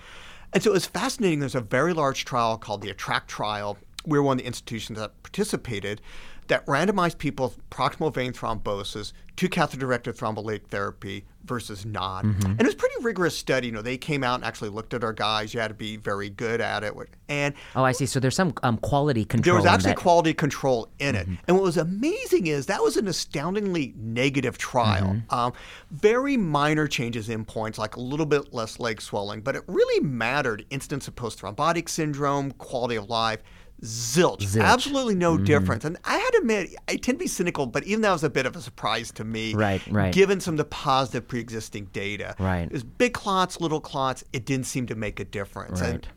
[0.53, 1.41] And so it was fascinating.
[1.41, 3.79] There's a very large trial called the ATTRACT trial.
[4.05, 6.03] We're one of the institutions that participated
[6.49, 12.25] that randomized people with proximal vein thrombosis to catheter-directed thrombolytic therapy versus not.
[12.25, 12.51] Mm-hmm.
[12.51, 13.69] And it was a pretty rigorous study.
[13.69, 15.55] You know, they came out and actually looked at our guys.
[15.55, 16.95] You had to be very good at it.
[17.29, 18.07] And oh, I see.
[18.07, 19.55] So there's some um, quality control.
[19.55, 21.27] There was actually quality control in it.
[21.27, 21.35] Mm-hmm.
[21.49, 25.15] And what was amazing is that was an astoundingly negative trial.
[25.15, 25.35] Mm-hmm.
[25.35, 25.53] Um,
[25.91, 30.05] very minor changes in points, like a little bit less leg swelling, but it really
[30.05, 30.65] mattered.
[30.71, 33.43] Instance of post-thrombotic syndrome, quality of life
[33.83, 34.41] zilch.
[34.41, 34.62] zilch.
[34.62, 35.45] Absolutely no mm-hmm.
[35.45, 35.85] difference.
[35.85, 38.31] And I had to admit, I tend to be cynical, but even that was a
[38.31, 39.55] bit of a surprise to me.
[39.55, 40.12] Right, right.
[40.12, 42.35] Given some of the positive pre-existing data.
[42.39, 42.62] Right.
[42.62, 44.25] It was big clots, little clots.
[44.33, 45.81] It didn't seem to make a difference.
[45.81, 45.91] Right.
[45.91, 46.09] And,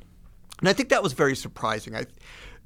[0.60, 1.96] and I think that was very surprising.
[1.96, 2.06] I,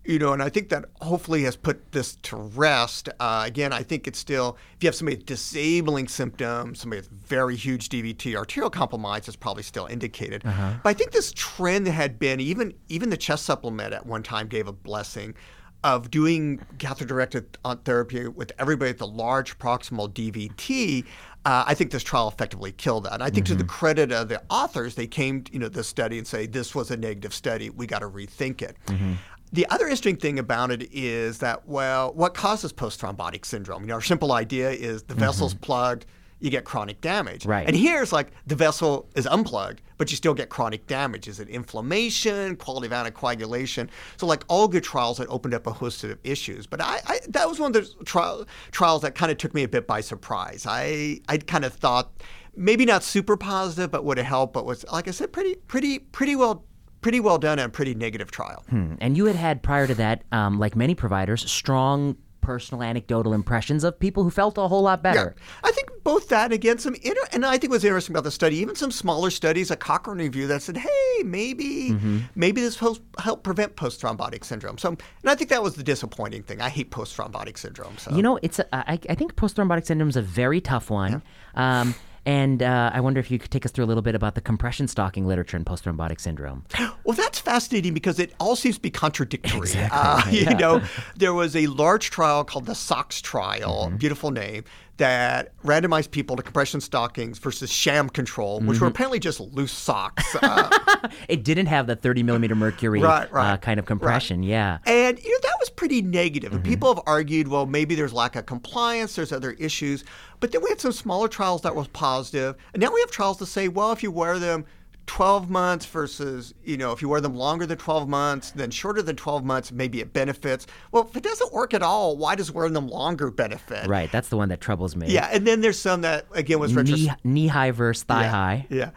[0.05, 3.09] you know, and I think that hopefully has put this to rest.
[3.19, 7.09] Uh, again, I think it's still, if you have somebody with disabling symptoms, somebody with
[7.09, 10.45] very huge DVT, arterial compromise is probably still indicated.
[10.45, 10.73] Uh-huh.
[10.83, 14.23] But I think this trend that had been, even even the chest supplement at one
[14.23, 15.35] time gave a blessing
[15.83, 21.05] of doing catheter-directed therapy with everybody with the large proximal DVT.
[21.45, 23.15] Uh, I think this trial effectively killed that.
[23.15, 23.55] And I think mm-hmm.
[23.55, 23.79] to the mm-hmm.
[23.79, 26.95] credit of the authors, they came, you know, this study and say this was a
[26.95, 27.69] negative study.
[27.69, 28.77] We got to rethink it.
[28.87, 29.13] Mm-hmm.
[29.53, 33.83] The other interesting thing about it is that, well, what causes post thrombotic syndrome?
[33.83, 35.63] You know, our simple idea is the vessel's mm-hmm.
[35.63, 36.05] plugged,
[36.39, 37.45] you get chronic damage.
[37.45, 37.65] Right.
[37.65, 41.29] And here's like the vessel is unplugged, but you still get chronic damage.
[41.29, 43.89] Is it inflammation, quality of anticoagulation?
[44.17, 46.67] So, like all good trials, it opened up a host of issues.
[46.67, 49.63] But I, I that was one of those trial, trials that kind of took me
[49.63, 50.65] a bit by surprise.
[50.67, 52.11] I, I kind of thought
[52.55, 55.99] maybe not super positive, but would have helped, but was, like I said, pretty, pretty,
[55.99, 56.65] pretty well
[57.03, 58.63] pretty well done and pretty negative trial.
[58.69, 58.95] Hmm.
[58.99, 63.83] And you had had prior to that, um, like many providers, strong personal anecdotal impressions
[63.83, 65.33] of people who felt a whole lot better.
[65.37, 65.69] Yeah.
[65.69, 68.31] I think both that and again some inter- and I think what's interesting about the
[68.31, 72.19] study, even some smaller studies, a Cochrane review that said, hey, maybe mm-hmm.
[72.35, 74.77] maybe this will help prevent post thrombotic syndrome.
[74.77, 76.59] So, and I think that was the disappointing thing.
[76.59, 77.97] I hate post thrombotic syndrome.
[77.97, 80.89] So you know, it's a, I, I think post thrombotic syndrome is a very tough
[80.89, 81.21] one.
[81.55, 81.81] Yeah.
[81.81, 84.35] Um, and uh, I wonder if you could take us through a little bit about
[84.35, 86.65] the compression stocking literature in post thrombotic syndrome.
[87.05, 89.59] Well, that's fascinating because it all seems to be contradictory.
[89.59, 89.99] Exactly.
[89.99, 90.53] Uh, you yeah.
[90.53, 90.81] know,
[91.17, 93.97] there was a large trial called the SOX trial, mm-hmm.
[93.97, 94.63] beautiful name,
[94.97, 98.85] that randomized people to compression stockings versus sham control, which mm-hmm.
[98.85, 100.35] were apparently just loose socks.
[100.35, 100.69] Uh,
[101.27, 104.49] it didn't have the 30 millimeter mercury right, right, uh, kind of compression, right.
[104.49, 104.77] yeah.
[104.85, 106.49] And you know that was pretty negative.
[106.49, 106.57] Mm-hmm.
[106.57, 110.03] And people have argued, well, maybe there's lack of compliance, there's other issues.
[110.39, 113.37] But then we had some smaller trials that was positive, and now we have trials
[113.37, 114.65] to say, well, if you wear them
[115.05, 119.01] 12 months versus, you know, if you wear them longer than 12 months, then shorter
[119.01, 120.65] than 12 months, maybe it benefits.
[120.91, 123.87] Well, if it doesn't work at all, why does wearing them longer benefit?
[123.87, 124.11] Right.
[124.11, 125.07] That's the one that troubles me.
[125.07, 125.29] Yeah.
[125.31, 128.67] And then there's some that, again, was knee, knee high versus thigh yeah, high.
[128.69, 128.91] Yeah.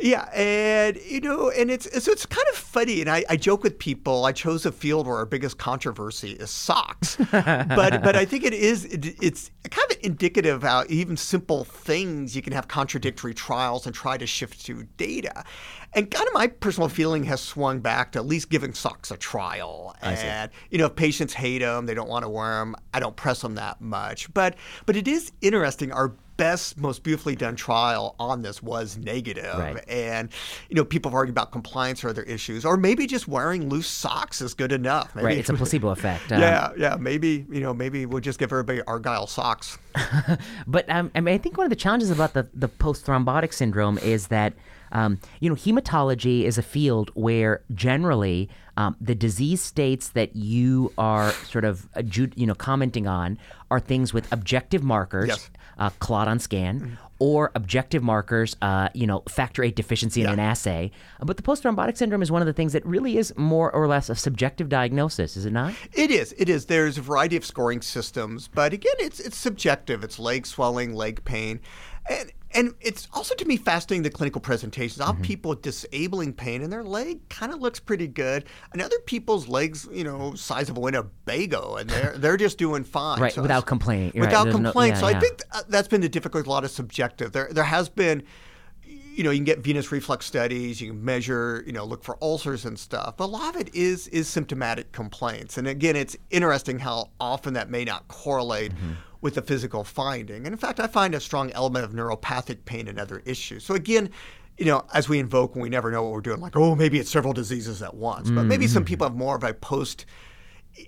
[0.00, 3.62] Yeah, and you know, and it's so it's kind of funny, and I, I joke
[3.62, 4.24] with people.
[4.24, 8.54] I chose a field where our biggest controversy is socks, but but I think it
[8.54, 13.86] is it, it's kind of indicative how even simple things you can have contradictory trials
[13.86, 15.44] and try to shift to data.
[15.94, 19.16] And kind of my personal feeling has swung back to at least giving socks a
[19.16, 19.94] trial.
[20.02, 22.76] I And you know, if patients hate them, they don't want to wear them.
[22.94, 24.32] I don't press them that much.
[24.32, 25.92] But but it is interesting.
[25.92, 29.58] Our best, most beautifully done trial on this was negative.
[29.58, 29.88] Right.
[29.88, 30.28] And,
[30.68, 33.86] you know, people have argued about compliance or other issues, or maybe just wearing loose
[33.86, 35.14] socks is good enough.
[35.14, 35.38] Maybe, right.
[35.38, 36.32] It's a placebo effect.
[36.32, 36.72] Um, yeah.
[36.76, 36.96] Yeah.
[36.98, 39.78] Maybe, you know, maybe we'll just give everybody Argyle socks.
[40.66, 43.52] but um, I mean, I think one of the challenges about the, the post thrombotic
[43.52, 44.54] syndrome is that.
[44.92, 50.92] Um, you know, hematology is a field where generally um, the disease states that you
[50.96, 51.88] are sort of,
[52.36, 53.38] you know, commenting on
[53.70, 55.28] are things with objective markers.
[55.28, 56.94] Yes uh, clot on scan, mm-hmm.
[57.18, 60.32] or objective markers, uh, you know, factor VIII deficiency in yeah.
[60.32, 60.90] an assay.
[61.20, 63.86] But the post thrombotic syndrome is one of the things that really is more or
[63.86, 65.74] less a subjective diagnosis, is it not?
[65.92, 66.34] It is.
[66.38, 66.66] It is.
[66.66, 70.04] There's a variety of scoring systems, but again, it's it's subjective.
[70.04, 71.60] It's leg swelling, leg pain,
[72.08, 75.00] and and it's also to me fascinating the clinical presentations.
[75.00, 75.24] I have mm-hmm.
[75.24, 79.48] people with disabling pain, and their leg kind of looks pretty good, and other people's
[79.48, 83.32] legs, you know, size of a Winnebago, and they're they're just doing fine, right?
[83.32, 84.54] So without complaining, without right.
[84.54, 84.76] complaint.
[84.76, 85.16] No, yeah, so yeah.
[85.16, 86.46] I think th- that's been the difficulty.
[86.46, 87.32] A lot of subjective.
[87.32, 88.22] There there has been
[89.14, 92.16] you know, you can get venous reflux studies, you can measure, you know, look for
[92.22, 93.16] ulcers and stuff.
[93.18, 95.58] But a lot of it is is symptomatic complaints.
[95.58, 98.92] And again, it's interesting how often that may not correlate mm-hmm.
[99.22, 100.44] With a physical finding.
[100.44, 103.64] And in fact, I find a strong element of neuropathic pain and other issues.
[103.64, 104.10] So again,
[104.58, 106.98] you know, as we invoke when we never know what we're doing, like, oh, maybe
[106.98, 108.30] it's several diseases at once.
[108.30, 108.88] But maybe some mm-hmm.
[108.88, 110.04] people have more of a post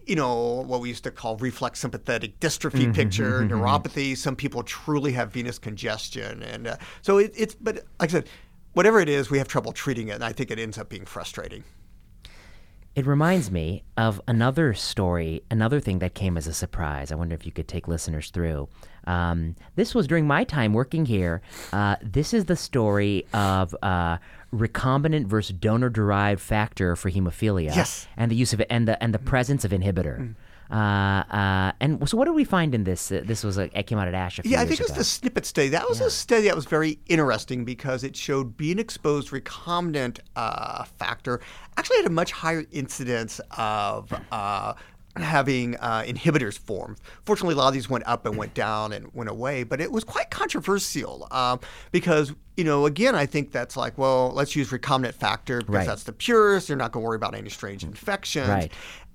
[0.07, 3.65] you know, what we used to call reflex sympathetic dystrophy mm-hmm, picture, mm-hmm, mm-hmm.
[3.65, 4.17] neuropathy.
[4.17, 6.43] Some people truly have venous congestion.
[6.43, 8.29] And uh, so it, it's, but like I said,
[8.73, 10.13] whatever it is, we have trouble treating it.
[10.13, 11.65] And I think it ends up being frustrating.
[12.95, 17.11] It reminds me of another story, another thing that came as a surprise.
[17.11, 18.69] I wonder if you could take listeners through.
[19.07, 21.43] Um, this was during my time working here.
[21.73, 24.19] Uh, this is the story of uh,
[24.55, 27.75] recombinant versus donor-derived factor for hemophilia.
[27.75, 28.07] Yes.
[28.17, 30.21] And the use of it, and the and the presence of inhibitor.
[30.21, 30.35] Mm.
[30.71, 33.13] Uh, uh, and so, what did we find in this?
[33.13, 34.41] Uh, this was a, it came out at ASH.
[34.45, 35.69] yeah, I think it was the SIPPET study.
[35.69, 36.07] That was yeah.
[36.07, 41.41] a study that was very interesting because it showed being exposed recombinant uh, factor
[41.77, 44.75] actually had a much higher incidence of uh,
[45.17, 46.97] having uh, inhibitors form.
[47.25, 49.93] Fortunately, a lot of these went up and went down and went away, but it
[49.93, 51.61] was quite controversial um,
[51.93, 55.87] because, you know, again, I think that's like, well, let's use recombinant factor because right.
[55.87, 56.69] that's the purest.
[56.69, 58.49] You're not going to worry about any strange infections.
[58.49, 58.73] Right.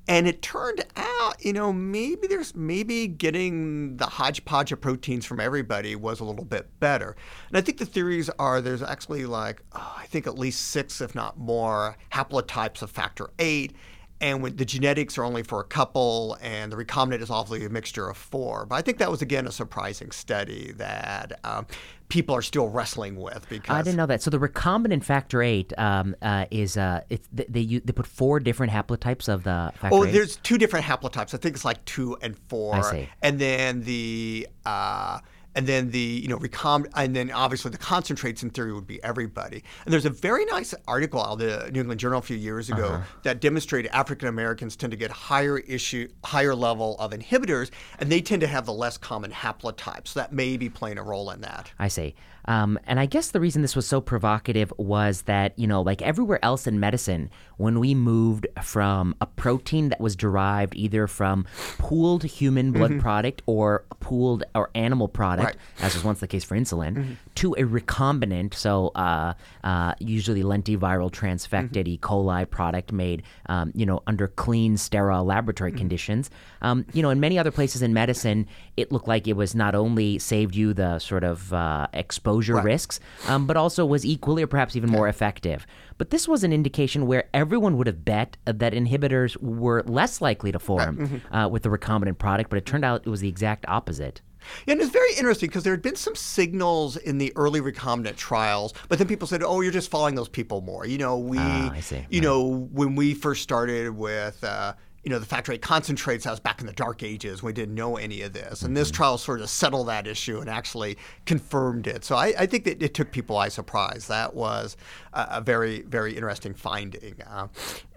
[0.09, 5.39] And it turned out, you know, maybe there's maybe getting the hodgepodge of proteins from
[5.39, 7.15] everybody was a little bit better.
[7.47, 10.99] And I think the theories are there's actually like, oh, I think at least six,
[10.99, 13.75] if not more, haplotypes of factor eight
[14.21, 17.69] and when the genetics are only for a couple, and the recombinant is awfully a
[17.69, 18.65] mixture of four.
[18.65, 21.67] But I think that was again a surprising study that um,
[22.09, 23.47] people are still wrestling with.
[23.47, 24.21] Because I didn't know that.
[24.21, 28.39] So the recombinant factor eight um, uh, is uh, it's they, they they put four
[28.39, 29.89] different haplotypes of the factor.
[29.95, 30.11] Oh, eight?
[30.11, 31.33] there's two different haplotypes.
[31.33, 32.75] I think it's like two and four.
[32.75, 33.09] I see.
[33.21, 35.19] And then the uh,
[35.55, 39.01] and then the you know recom and then obviously the concentrates in theory would be
[39.03, 39.63] everybody.
[39.85, 42.69] And there's a very nice article out of the New England Journal a few years
[42.69, 43.03] ago uh-huh.
[43.23, 48.21] that demonstrated African Americans tend to get higher issue higher level of inhibitors, and they
[48.21, 50.09] tend to have the less common haplotypes.
[50.09, 51.71] So that may be playing a role in that.
[51.79, 52.15] I see.
[52.45, 56.01] Um, and I guess the reason this was so provocative was that, you know, like
[56.01, 61.45] everywhere else in medicine, when we moved from a protein that was derived either from
[61.77, 62.99] pooled human blood mm-hmm.
[62.99, 65.85] product or pooled or animal product, right.
[65.85, 67.13] as was once the case for insulin, mm-hmm.
[67.35, 71.89] to a recombinant, so uh, uh, usually lentiviral transfected mm-hmm.
[71.89, 71.97] E.
[71.99, 75.77] coli product made, um, you know, under clean, sterile laboratory mm-hmm.
[75.77, 76.31] conditions.
[76.61, 79.75] Um, you know, in many other places in medicine, it looked like it was not
[79.75, 82.63] only saved you the sort of uh, exposure exposure right.
[82.63, 85.65] risks, um, but also was equally or perhaps even more effective.
[85.99, 90.51] But this was an indication where everyone would have bet that inhibitors were less likely
[90.51, 91.09] to form right.
[91.09, 91.35] mm-hmm.
[91.35, 94.21] uh, with the recombinant product, but it turned out it was the exact opposite.
[94.65, 98.15] Yeah, and it's very interesting because there had been some signals in the early recombinant
[98.15, 101.37] trials, but then people said, "Oh, you're just following those people more." You know, we,
[101.37, 102.13] ah, you right.
[102.13, 104.41] know, when we first started with.
[104.43, 107.41] Uh, you know, the factor eight concentrates that was back in the dark ages.
[107.41, 108.61] We didn't know any of this.
[108.61, 108.95] And this mm-hmm.
[108.95, 112.03] trial sort of settled that issue and actually confirmed it.
[112.03, 114.07] So I, I think that it took people by surprise.
[114.07, 114.75] That was
[115.13, 117.15] a, a very, very interesting finding.
[117.25, 117.47] Uh,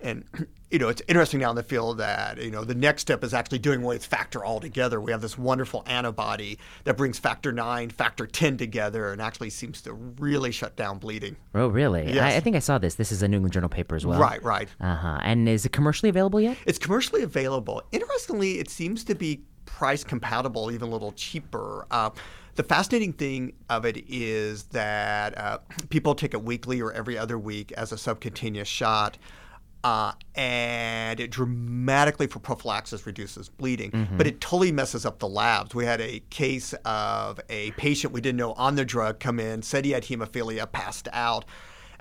[0.02, 0.24] and
[0.72, 3.34] you know, it's interesting now in the field that, you know, the next step is
[3.34, 5.02] actually doing away with factor altogether.
[5.02, 9.82] We have this wonderful antibody that brings factor 9, factor 10 together and actually seems
[9.82, 11.36] to really shut down bleeding.
[11.54, 12.10] Oh, really?
[12.14, 12.22] Yes.
[12.22, 12.94] I, I think I saw this.
[12.94, 14.18] This is a New England Journal paper as well.
[14.18, 14.68] Right, right.
[14.80, 15.18] Uh-huh.
[15.22, 16.56] And is it commercially available yet?
[16.64, 17.82] It's commercially available.
[17.92, 21.86] Interestingly, it seems to be price compatible, even a little cheaper.
[21.90, 22.08] Uh,
[22.54, 25.58] the fascinating thing of it is that uh,
[25.90, 29.18] people take it weekly or every other week as a subcutaneous shot.
[29.84, 34.16] Uh, and it dramatically for prophylaxis reduces bleeding, mm-hmm.
[34.16, 35.74] but it totally messes up the labs.
[35.74, 39.62] We had a case of a patient we didn't know on the drug come in,
[39.62, 41.44] said he had hemophilia, passed out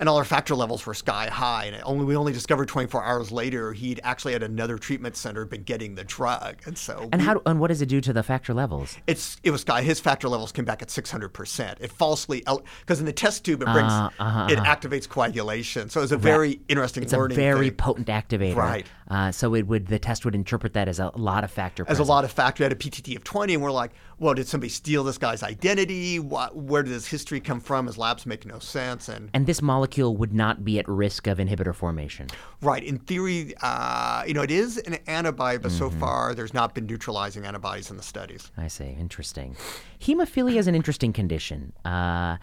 [0.02, 1.66] and all our factor levels were sky high.
[1.66, 5.62] And only we only discovered 24 hours later he'd actually at another treatment center been
[5.62, 6.60] getting the drug.
[6.66, 8.98] And so and we, how and what does it do to the factor levels?
[9.06, 9.84] It's it was sky.
[9.84, 11.78] His factor levels came back at 600 percent.
[11.82, 12.44] It falsely
[12.80, 14.76] because in the test tube it brings uh, uh-huh, it uh-huh.
[14.76, 15.90] activates coagulation.
[15.90, 17.04] So it's a very interesting.
[17.04, 17.78] It's a very thing.
[17.78, 18.56] potent activator.
[18.56, 18.88] Right.
[19.08, 21.84] Uh, so it would the test would interpret that as a lot of factor.
[21.84, 22.08] As present.
[22.08, 22.64] a lot of factor.
[22.64, 26.20] At a PTT of 20, and we're like, well, did somebody steal this guy's identity?
[26.20, 27.88] What, where did his history come from?
[27.88, 29.10] His labs make no sense.
[29.10, 32.28] And and this molecule would not be at risk of inhibitor formation.
[32.62, 32.84] Right.
[32.84, 36.00] In theory, uh, you know, it is an antibody, but so Mm-hmm.
[36.00, 38.52] far there's not been neutralizing antibodies in the studies.
[38.56, 38.96] I see.
[39.00, 39.56] Interesting.
[40.00, 42.38] Hemophilia is an interesting condition, uh,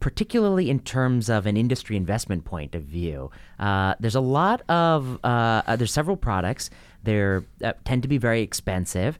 [0.00, 3.30] particularly in terms of an industry investment point of view.
[3.58, 6.68] Uh, there's a lot of uh, uh, there's several products.
[7.02, 7.40] They uh,
[7.84, 9.18] tend to be very expensive,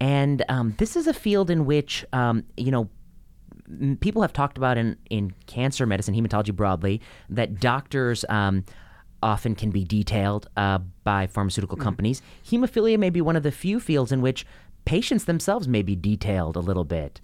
[0.00, 2.88] and um, this is a field in which um, you know
[4.00, 8.64] people have talked about in, in cancer medicine, hematology broadly, that doctors um,
[9.22, 12.22] often can be detailed uh, by pharmaceutical companies.
[12.46, 14.46] Hemophilia may be one of the few fields in which
[14.84, 17.20] patients themselves may be detailed a little bit.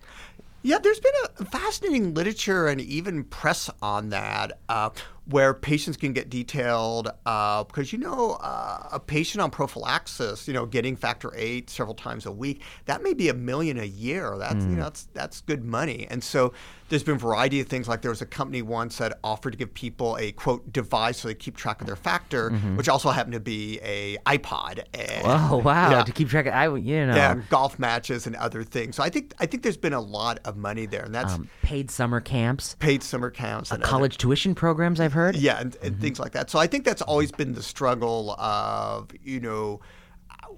[0.62, 4.90] Yeah, there's been a fascinating literature and even press on that, uh,
[5.26, 10.52] where patients can get detailed uh, because you know uh, a patient on prophylaxis, you
[10.52, 14.36] know, getting factor eight several times a week, that may be a million a year.
[14.38, 16.06] That's you know that's that's good money.
[16.10, 16.52] And so
[16.88, 17.88] there's been a variety of things.
[17.88, 21.28] Like there was a company once that offered to give people a quote device so
[21.28, 22.76] they keep track of their factor, mm-hmm.
[22.76, 24.84] which also happened to be a iPod.
[24.92, 25.90] And, Oh wow!
[25.90, 26.02] Yeah.
[26.02, 28.96] To keep track, of, I you know, yeah, golf matches and other things.
[28.96, 31.48] So I think I think there's been a lot of money there, and that's um,
[31.62, 35.00] paid summer camps, paid summer camps uh, and other- college tuition programs.
[35.00, 35.36] I've heard.
[35.36, 36.02] yeah, and, and mm-hmm.
[36.02, 36.50] things like that.
[36.50, 39.80] So I think that's always been the struggle of you know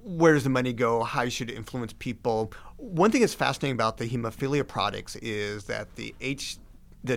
[0.07, 1.03] where does the money go?
[1.03, 2.53] How should it influence people?
[2.77, 6.59] One thing that's fascinating about the hemophilia products is that the H,
[7.05, 7.17] the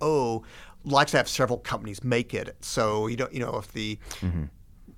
[0.00, 0.42] WHO
[0.84, 2.56] likes to have several companies make it.
[2.60, 4.44] So you don't you know if the mm-hmm.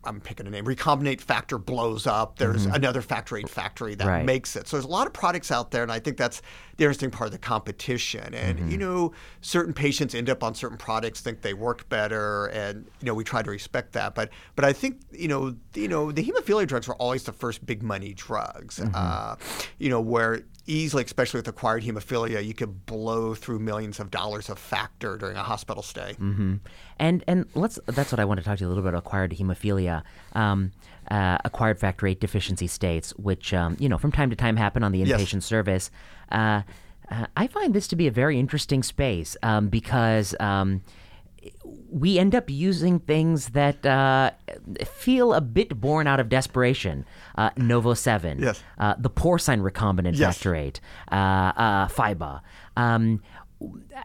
[0.06, 0.64] I'm picking a name.
[0.64, 2.38] Recombinate factor blows up.
[2.38, 4.12] There's another factor eight factory that Mm-hmm.
[4.12, 4.24] Right.
[4.24, 4.68] makes it.
[4.68, 6.40] So there's a lot of products out there, and I think that's
[6.76, 8.32] the interesting part of the competition.
[8.34, 8.70] And Mm-hmm.
[8.70, 13.06] you know, certain patients end up on certain products, think they work better, and you
[13.06, 14.14] know, we try to respect that.
[14.14, 17.66] But but I think you know, you know, the hemophilia drugs were always the first
[17.66, 18.78] big money drugs.
[18.78, 18.92] Mm-hmm.
[18.94, 19.36] Uh,
[19.78, 24.48] you know, where easily, especially with acquired hemophilia, you could blow through millions of dollars
[24.48, 26.14] of factor during a hospital stay.
[26.14, 26.56] hmm
[26.98, 28.98] And and let's that's what I want to talk to you a little bit about
[28.98, 30.02] acquired hemophilia,
[30.34, 30.72] um,
[31.10, 34.82] uh, acquired factor eight deficiency states, which um, you know from time to time happen
[34.82, 35.20] on the Yes.
[35.20, 35.90] inpatient service.
[36.32, 36.62] Uh,
[37.10, 40.34] uh, I find this to be a very interesting space um, because.
[41.90, 44.32] We end up using things that uh,
[44.84, 47.04] feel a bit born out of desperation.
[47.36, 48.62] Uh, Novo 7, Yes.
[48.78, 50.36] uh, the porcine recombinant Yes.
[50.36, 50.80] factor 8,
[51.10, 52.40] uh, uh, FEIBA.
[52.76, 53.22] Um,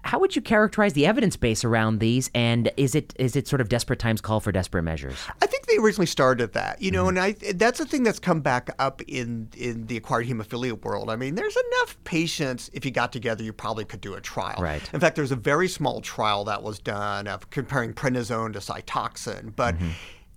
[0.03, 3.59] how would you characterize the evidence base around these, and is it is it sort
[3.59, 5.17] of desperate times call for desperate measures?
[5.41, 7.17] I think they originally started at that, you know, Mm-hmm.
[7.17, 11.09] and I that's a thing that's come back up in in the acquired hemophilia world.
[11.09, 14.57] I mean, there's enough patients if you got together, you probably could do a trial.
[14.61, 14.81] Right.
[14.93, 19.55] In fact, there's a very small trial that was done of comparing prednisone to Cytoxan,
[19.55, 19.89] but Mm-hmm.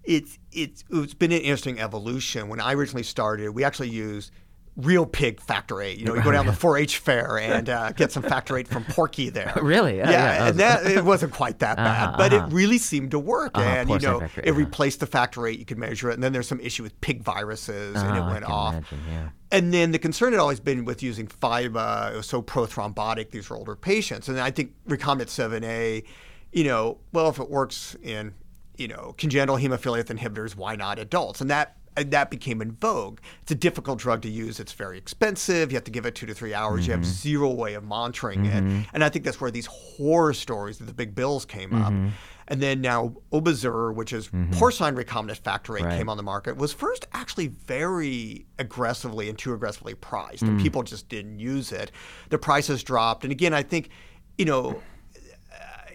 [0.05, 2.49] it's it's it's been an interesting evolution.
[2.49, 4.31] When I originally started, we actually used
[4.77, 5.99] real pig factor eight.
[5.99, 8.85] You know, you go down the 4-H fair and uh, get some factor eight from
[8.85, 9.53] Porky there.
[9.63, 9.99] Really?
[9.99, 10.49] Yeah, Oh, yeah.
[10.49, 12.47] and that it wasn't quite that bad, Uh-huh, but uh-huh.
[12.47, 13.53] it really seemed to work.
[13.57, 14.59] Uh-huh, and you know, factor it uh-huh.
[14.59, 15.59] replaced the factor eight.
[15.61, 18.25] You could measure it, and then there's some issue with pig viruses, and it Oh,
[18.25, 18.75] I went off.
[18.75, 19.29] imagine, yeah.
[19.53, 22.13] And then the concern had always been with using FEIBA.
[22.13, 23.31] It was so prothrombotic.
[23.31, 26.05] These were older patients, and I think recombinant 7A.
[26.53, 28.35] You know, well, if it works in
[28.77, 31.41] you know congenital hemophilia inhibitors, why not adults?
[31.41, 33.21] And that that became in vogue.
[33.43, 34.61] It's a difficult drug to use.
[34.61, 35.71] It's very expensive.
[35.71, 36.87] You have to give it two to three hours.
[36.87, 37.11] You have mm-hmm.
[37.11, 38.65] zero way of monitoring it.
[38.65, 38.81] Mm-hmm.
[38.93, 41.93] And I think that's where these horror stories of the big bills came up.
[41.93, 42.09] Mm-hmm.
[42.49, 45.97] And then now Obizur, which is porcine recombinant factor eight, Right.
[45.97, 50.43] came on the market, was first actually very aggressively and too aggressively priced.
[50.43, 50.63] And mm.
[50.63, 51.91] people just didn't use it.
[52.29, 53.25] The prices dropped.
[53.25, 53.89] And again, I think,
[54.37, 54.83] you know,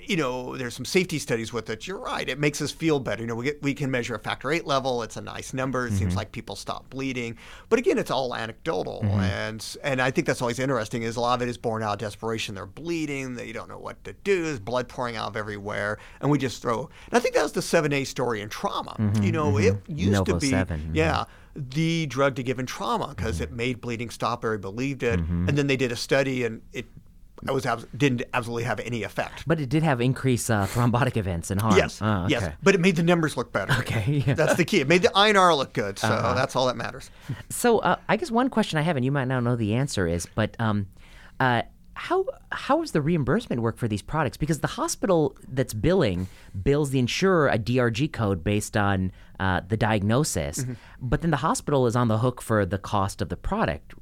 [0.10, 1.86] you know, there's some safety studies with it.
[1.86, 2.28] You're right.
[2.28, 3.22] It makes us feel better.
[3.22, 5.03] You know, we get, we can measure a factor eight level.
[5.03, 5.86] It's a nice number.
[5.86, 6.18] It seems mm-hmm.
[6.18, 7.38] like people stop bleeding.
[7.70, 9.20] But again, it's all anecdotal, mm-hmm.
[9.20, 11.03] and and I think that's always interesting.
[11.03, 12.55] Is a lot of it is born out of desperation.
[12.55, 13.36] They're bleeding.
[13.36, 14.45] They don't know what to do.
[14.45, 16.89] There's blood pouring out of everywhere, and we just throw.
[17.05, 18.95] And I think that was the seven A story in trauma.
[18.97, 19.24] Mm-hmm.
[19.24, 20.95] You know, it used to be 7, mhm.
[20.95, 24.45] yeah the drug to give in trauma because it made bleeding stop.
[24.45, 26.86] Everybody believed it, and then they did a study, and it.
[27.48, 27.66] It was
[27.96, 29.44] didn't absolutely have any effect.
[29.48, 31.78] But it did have increased uh, thrombotic events and harm.
[31.78, 32.32] Yes, Oh, okay.
[32.32, 33.74] yes, but it made the numbers look better.
[33.80, 34.34] Okay, yeah.
[34.40, 34.80] that's the key.
[34.82, 37.10] It made the INR look good, so that's all that matters.
[37.50, 40.08] So uh, I guess one question I have, and you might not know the answer,
[40.08, 40.88] is, but um,
[41.40, 41.62] uh,
[41.94, 44.38] how how does the reimbursement work for these products?
[44.38, 46.28] Because the hospital that's billing
[46.64, 50.74] bills the insurer a DRG code based on uh, the diagnosis, Mm-hmm.
[51.02, 53.94] but then the hospital is on the hook for the cost of the product.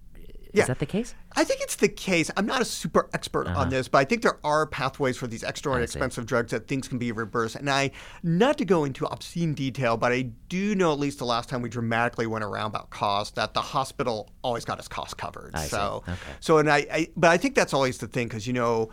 [0.64, 1.16] Is that the case?
[1.36, 2.32] I think it's the case.
[2.38, 3.66] I'm not a super expert on uh-huh.
[3.66, 5.98] this, but I think there are pathways for these extraordinary see.
[5.98, 7.56] expensive drugs that things can be reversed.
[7.56, 7.92] And I,
[8.24, 11.62] not to go into obscene detail, but I do know at least the last time
[11.62, 15.52] we dramatically went around about cost, that the hospital always got its cost covered.
[15.56, 16.18] I so, Okay.
[16.40, 18.90] so and I, I, but I think that's always the thing because you know,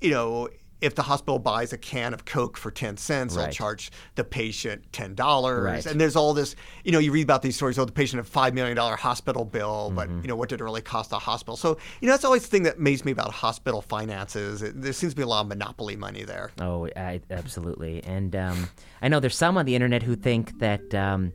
[0.00, 0.48] you know,
[0.80, 4.90] if the hospital buys a can of Coke for 10 cents, they'll charge the patient
[4.92, 5.64] $10.
[5.64, 5.86] Right.
[5.86, 6.54] And there's all this,
[6.84, 9.44] you know, you read about these stories, oh, the patient had a $5 million hospital
[9.44, 10.20] bill, but, Mm-hmm.
[10.22, 11.56] you know, what did it really cost the hospital?
[11.56, 14.62] So, you know, that's always the thing that amazed me about hospital finances.
[14.62, 16.50] It, there seems to be a lot of monopoly money there.
[16.60, 18.02] Oh, I, absolutely.
[18.04, 18.68] And um,
[19.00, 21.32] I know there's some on the internet who think that um,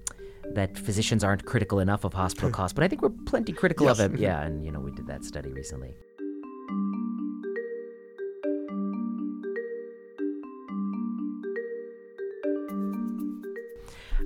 [0.54, 3.98] that physicians aren't critical enough of hospital costs, but I think we're plenty critical of
[3.98, 4.10] Yes.
[4.12, 4.20] it.
[4.20, 5.94] Yeah, and you know we did that study recently.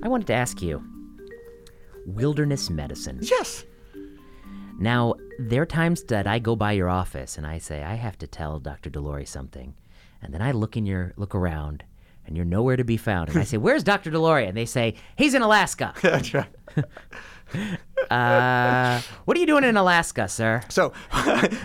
[0.02, 0.82] I wanted to ask you,
[2.06, 3.18] wilderness medicine.
[3.22, 3.64] Yes.
[4.78, 8.18] Now, there are times that I go by your office and I say, I have
[8.18, 8.90] to tell Dr.
[8.90, 9.74] DeLoughery something.
[10.22, 11.84] And then I look in your look around
[12.26, 13.30] and you're nowhere to be found.
[13.30, 14.10] And I say, Where's Dr.
[14.10, 14.48] DeLoughery?
[14.48, 15.94] And they say, He's in Alaska.
[16.02, 16.46] That's right.
[18.10, 20.62] Uh, what are you doing in Alaska, sir?
[20.68, 21.58] So I,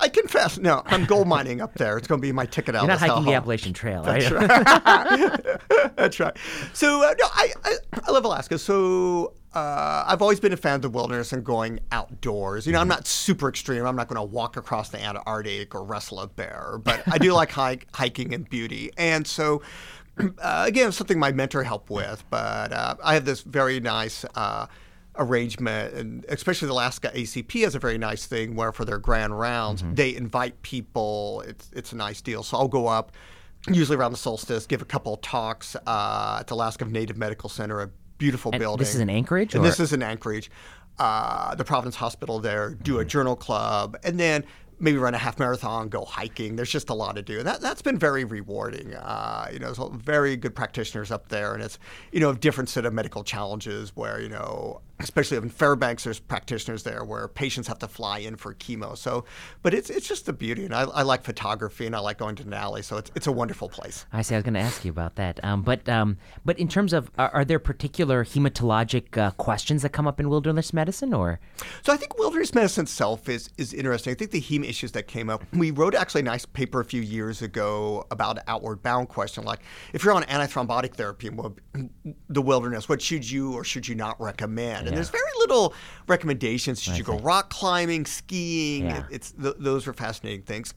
[0.00, 1.98] I confess, no, I'm gold mining up there.
[1.98, 2.82] It's going to be my ticket out.
[2.82, 3.34] You're not hiking the.
[3.34, 5.60] Appalachian Trail, That's right?
[5.96, 6.36] That's right.
[6.72, 7.74] So uh, no, I, I
[8.04, 8.58] I love Alaska.
[8.58, 12.66] So uh, I've always been a fan of the wilderness and going outdoors.
[12.66, 13.84] You know, I'm not super extreme.
[13.84, 17.32] I'm not going to walk across the Antarctic or wrestle a bear, but I do
[17.32, 18.90] like hike, hiking and beauty.
[18.96, 19.62] And so.
[20.18, 24.66] Uh, again, something my mentor helped with, but uh, I have this very nice uh,
[25.16, 29.38] arrangement, and especially the Alaska ACP has a very nice thing where for their grand
[29.38, 31.42] rounds, they invite people.
[31.46, 32.42] It's it's a nice deal.
[32.42, 33.12] So I'll go up,
[33.68, 37.48] usually around the solstice, give a couple of talks uh, at the Alaska Native Medical
[37.48, 38.78] Center, a beautiful And building.
[38.84, 39.54] this is in Anchorage?
[39.54, 40.50] And or- this is in Anchorage.
[40.98, 44.44] Uh, the Providence Hospital there, do a journal club, and then
[44.78, 46.54] maybe run a half marathon, go hiking.
[46.54, 48.94] There's just a lot to do, and that that's been very rewarding.
[48.94, 51.78] Uh, you know, there's very good practitioners up there, and it's
[52.12, 56.20] you know a different set of medical challenges where you know, especially in Fairbanks, there's
[56.20, 58.96] practitioners there where patients have to fly in for chemo.
[58.96, 59.24] So,
[59.62, 62.36] but it's it's just the beauty, and I, I like photography, and I like going
[62.36, 64.06] to Denali, so it's it's a wonderful place.
[64.12, 64.34] I see.
[64.34, 65.42] I was going to ask you about that.
[65.44, 69.90] Um, but um, but in terms of, are, are there particular hematologic uh, questions that
[69.90, 71.40] come up in wilderness medicine, or
[71.82, 74.12] So I think wilderness medicine itself is is interesting.
[74.12, 75.44] I think the heme issues that came up.
[75.52, 79.44] We wrote actually a nice paper a few years ago about an outward bound question,
[79.44, 79.60] like
[79.92, 81.90] if you're on antithrombotic therapy in
[82.28, 84.91] the wilderness, what should you or should you not recommend?
[84.92, 85.74] And there's very little
[86.06, 86.80] recommendations.
[86.82, 88.84] Should you go rock climbing, skiing?
[88.84, 89.04] Yeah.
[89.10, 90.74] It's th- those are fascinating things.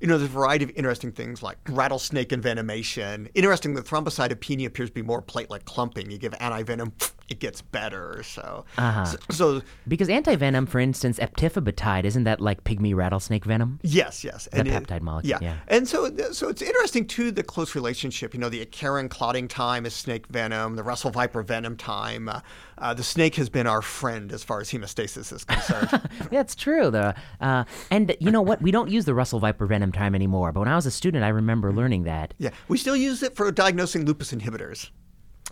[0.00, 3.28] You know, there's a variety of interesting things like rattlesnake envenomation.
[3.34, 6.10] Interesting, the thrombocytopenia appears to be more platelet clumping.
[6.10, 6.92] You give antivenom,
[7.28, 8.22] it gets better.
[8.22, 9.04] So, Uh-huh.
[9.04, 13.78] so, so because antivenom, for instance, eptifibatide, isn't that like pygmy rattlesnake venom?
[13.82, 14.48] Yes, yes.
[14.52, 15.56] The peptide molecule, yeah.
[15.68, 18.34] And so, so it's interesting too the close relationship.
[18.34, 20.76] You know, the ecarin clotting time is snake venom.
[20.76, 22.28] The Russell Viper venom time.
[22.28, 22.40] Uh,
[22.76, 26.08] uh, the snake has been our friend as far as hemostasis is concerned.
[26.30, 26.90] That's true.
[26.90, 28.60] The uh, and you know what?
[28.60, 30.52] We don't use the Russell Viper venom time anymore.
[30.52, 31.78] But when I was a student, I remember mm-hmm.
[31.78, 32.34] learning that.
[32.38, 34.90] yeah, we still use it for diagnosing lupus inhibitors.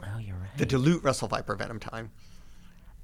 [0.03, 0.57] Oh, you're right.
[0.57, 2.11] The dilute Russell Viper venom time.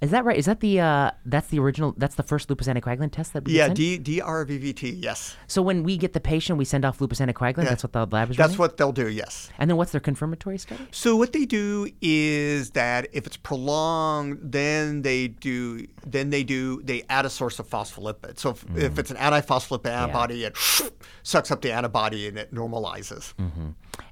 [0.00, 0.38] Is that right?
[0.38, 1.92] Is that the uh, that's the original?
[1.96, 3.68] That's the first lupus anticoagulant test that we Yeah?
[3.68, 5.02] D- DRVVT.
[5.02, 7.64] Yes, So when we get the patient, we send off lupus anticoagulant.
[7.64, 8.36] That's what the lab is.
[8.36, 8.58] that's running?
[8.58, 9.08] what they'll do.
[9.08, 9.50] Yes.
[9.58, 10.86] And then what's their confirmatory study?
[10.92, 16.80] So what they do is that if it's prolonged, then they do then they do
[16.82, 18.38] they add a source of phospholipid.
[18.38, 20.56] So if, if it's an antiphospholipid antibody, it
[21.24, 23.34] sucks up the antibody and it normalizes.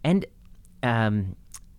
[0.03, 0.27] And
[0.83, 1.37] um,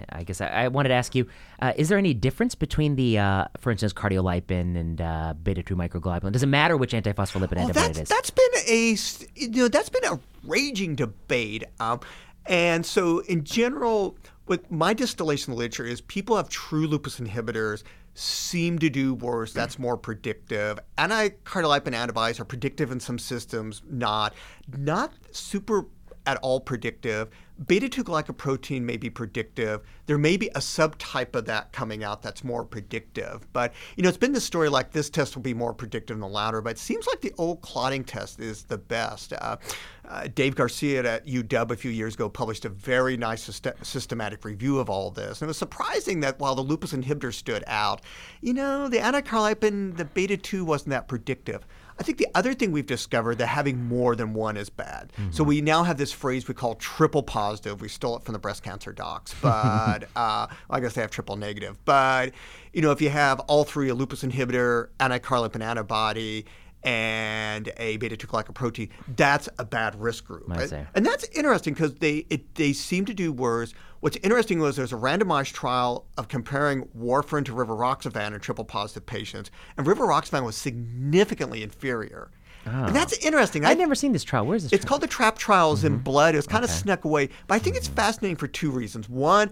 [0.10, 1.28] I guess I, I wanted to ask you:
[1.62, 5.76] uh, Is there any difference between the, uh, for instance, cardiolipin and uh, beta two
[5.76, 6.32] microglobulin?
[6.32, 8.10] Does it matter which antiphospholipid Well, antibody that's it is?
[8.10, 8.98] that's been a
[9.36, 12.00] you know that's been a raging debate, um,
[12.46, 17.84] and so in general, what my distillation of literature is, people have true lupus inhibitors
[18.14, 19.54] seem to do worse.
[19.54, 20.80] That's more predictive.
[20.98, 24.34] Anticardiolipin antibodies are predictive in some systems, not
[24.76, 25.86] not super
[26.26, 27.30] at all predictive.
[27.66, 29.82] Beta 2 glycoprotein may be predictive.
[30.06, 33.52] There may be a subtype of that coming out that's more predictive.
[33.52, 36.22] But, you know, it's been the story like this test will be more predictive than
[36.22, 39.34] the latter, but it seems like the old clotting test is the best.
[39.34, 39.58] Uh,
[40.08, 44.46] uh, Dave Garcia at UW a few years ago published a very nice syst- systematic
[44.46, 45.42] review of all this.
[45.42, 48.02] And it was surprising that while the lupus inhibitor stood out,
[48.42, 51.66] you know, the anticardiolipin, the beta 2 wasn't that predictive.
[52.00, 55.12] I think the other thing we've discovered that having more than one is bad.
[55.32, 57.82] So we now have this phrase we call triple positive.
[57.82, 61.36] We stole it from the breast cancer docs, but uh, I guess they have triple
[61.36, 61.78] negative.
[61.86, 62.34] But
[62.74, 66.46] you know, if you have all three, a lupus inhibitor, anticardiolipin antibody,
[66.84, 70.48] and a beta 2 glycoprotein, that's a bad risk group.
[70.48, 70.60] Right?
[70.96, 73.74] And that's interesting because they it, they seem to do worse.
[74.00, 79.06] What's interesting was there's a randomized trial of comparing warfarin to rivaroxaban in triple positive
[79.06, 82.30] patients, and rivaroxaban was significantly inferior.
[82.66, 83.64] And that's interesting.
[83.64, 84.46] I've never seen this trial.
[84.46, 84.74] Where's this?
[84.74, 84.90] It's trial?
[84.90, 85.88] called the Trap Trials Mm-hmm.
[85.96, 86.34] in Blood.
[86.36, 89.08] It was kind of snuck away, but I think it's fascinating for two reasons.
[89.08, 89.52] One,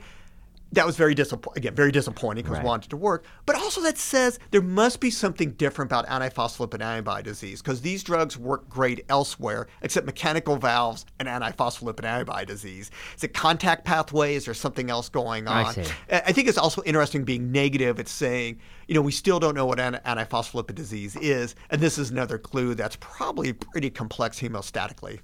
[0.75, 1.57] that was very disappointing.
[1.61, 2.65] Again, very disappointing because Right.
[2.65, 3.25] wanted to work.
[3.45, 8.03] But also that says there must be something different about antiphospholipid antibody disease because these
[8.03, 12.91] drugs work great elsewhere, except mechanical valves and antiphospholipid antibody disease.
[13.17, 15.73] Is it contact pathways or something else going I on?
[15.73, 15.81] see.
[16.11, 17.99] I I think it's also interesting being negative.
[17.99, 21.97] It's saying, you know, we still don't know what an- antiphospholipid disease is, and this
[21.97, 25.19] is another clue that's probably pretty complex hemostatically.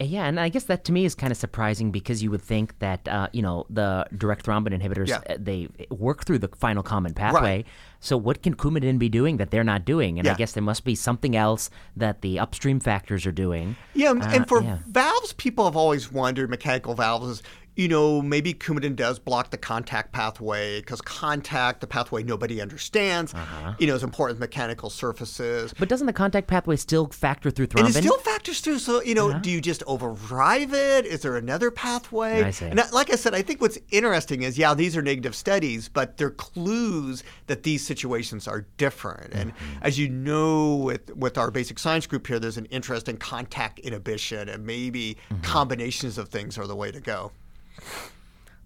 [0.00, 2.78] Yeah, and I guess that to me is kind of surprising because you would think
[2.78, 5.20] that uh, you know the direct thrombin inhibitors Yeah.
[5.28, 7.64] uh, they work through the final common pathway.
[8.00, 10.18] So what can Coumadin be doing that they're not doing?
[10.18, 13.74] And I guess there must be something else that the upstream factors are doing.
[13.94, 14.78] Yeah, Uh, and for yeah.
[14.86, 17.42] valves, people have always wondered mechanical valves is,
[17.76, 23.34] you know, maybe Coumadin does block the contact pathway because contact, the pathway nobody understands,
[23.34, 23.74] Uh-huh.
[23.78, 25.74] you know, is important mechanical surfaces.
[25.78, 27.86] But doesn't the contact pathway still factor through thrombin?
[27.86, 28.78] And it still factors through.
[28.78, 31.04] So, you know, do you just overdrive it?
[31.06, 32.42] Is there another pathway?
[32.42, 32.66] I see.
[32.66, 36.16] And like I said, I think what's interesting is, yeah, these are negative studies, but
[36.16, 39.32] they're clues that these situations are different.
[39.34, 39.82] And Mm-hmm.
[39.82, 43.78] as you know, with, with our basic science group here, there's an interest in contact
[43.80, 45.42] inhibition, and maybe Mm-hmm.
[45.42, 47.32] combinations of things are the way to go.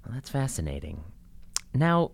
[0.04, 1.02] Well, that's fascinating.
[1.74, 2.12] Now,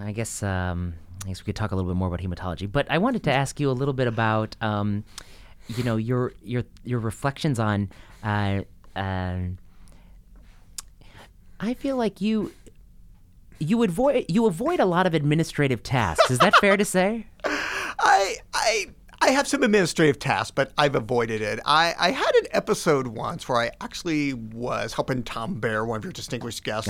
[0.00, 2.86] I guess um, I guess we could talk a little bit more about hematology, but
[2.90, 5.04] I wanted to ask you a little bit about, um,
[5.68, 7.90] you know, your your your reflections on.
[8.22, 8.62] Uh,
[8.94, 9.38] uh,
[11.60, 12.52] I feel like you
[13.58, 16.30] you avoid you avoid a lot of administrative tasks.
[16.30, 17.26] Is that fair to say?
[17.44, 18.86] I I
[19.20, 21.58] I have some administrative tasks, but I've avoided it.
[21.64, 26.04] I, I had an episode once where I actually was helping Tom Beer, one of
[26.04, 26.88] your distinguished guests,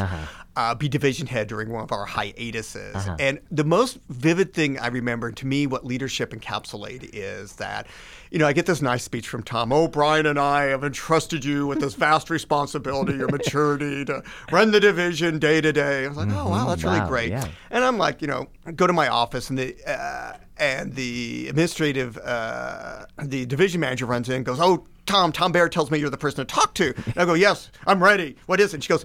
[0.57, 2.95] uh be division head during one of our hiatuses.
[3.19, 7.87] And the most vivid thing I remember, to me, what leadership encapsulate is that,
[8.31, 9.73] you know, I get this nice speech from Tom.
[9.73, 14.81] O'Brien and I have entrusted you with this vast responsibility, your maturity to run the
[14.81, 16.05] division day to day.
[16.05, 17.31] I was like, oh wow, that's really great.
[17.31, 17.47] yeah.
[17.71, 22.19] And I'm like, you know, go to my office, and the uh, and the administrative,
[22.19, 26.11] uh, the division manager runs in, and goes, "Oh, Tom, Tom Beer tells me you're
[26.11, 28.37] the person to talk to." And I go, "Yes, I'm ready.
[28.47, 29.05] What is it?" And she goes,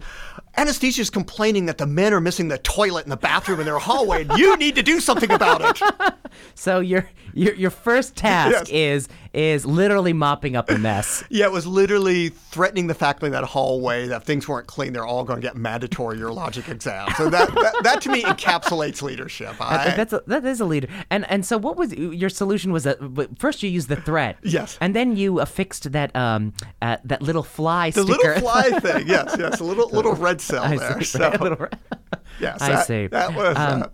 [0.58, 4.24] "Anesthesia's complaining that the men are missing the toilet in the bathroom in their hallway,
[4.24, 6.14] and you need to do something about it."
[6.56, 8.70] So your your your first task Yes.
[8.70, 11.24] is is literally mopping up the mess.
[11.30, 15.06] Yeah, it was literally threatening the faculty in that hallway that things weren't clean, they're
[15.06, 17.16] all going to get mandatory urologic exams.
[17.18, 19.56] So that, that, that to me encapsulates leadership.
[19.60, 20.88] I, Uh, That's a, that is a leader.
[21.12, 22.72] And and so what was your solution?
[22.72, 22.98] Was that
[23.38, 24.78] first you used the threat, Yes.
[24.82, 28.34] and then you affixed that um uh, that little fly the sticker.
[28.36, 31.00] little fly thing, yes, yes, a little little red cell I there.
[31.02, 31.30] see, So,
[31.60, 31.74] right,
[32.40, 33.08] yes, I that, see.
[33.08, 33.88] That was, Um, uh,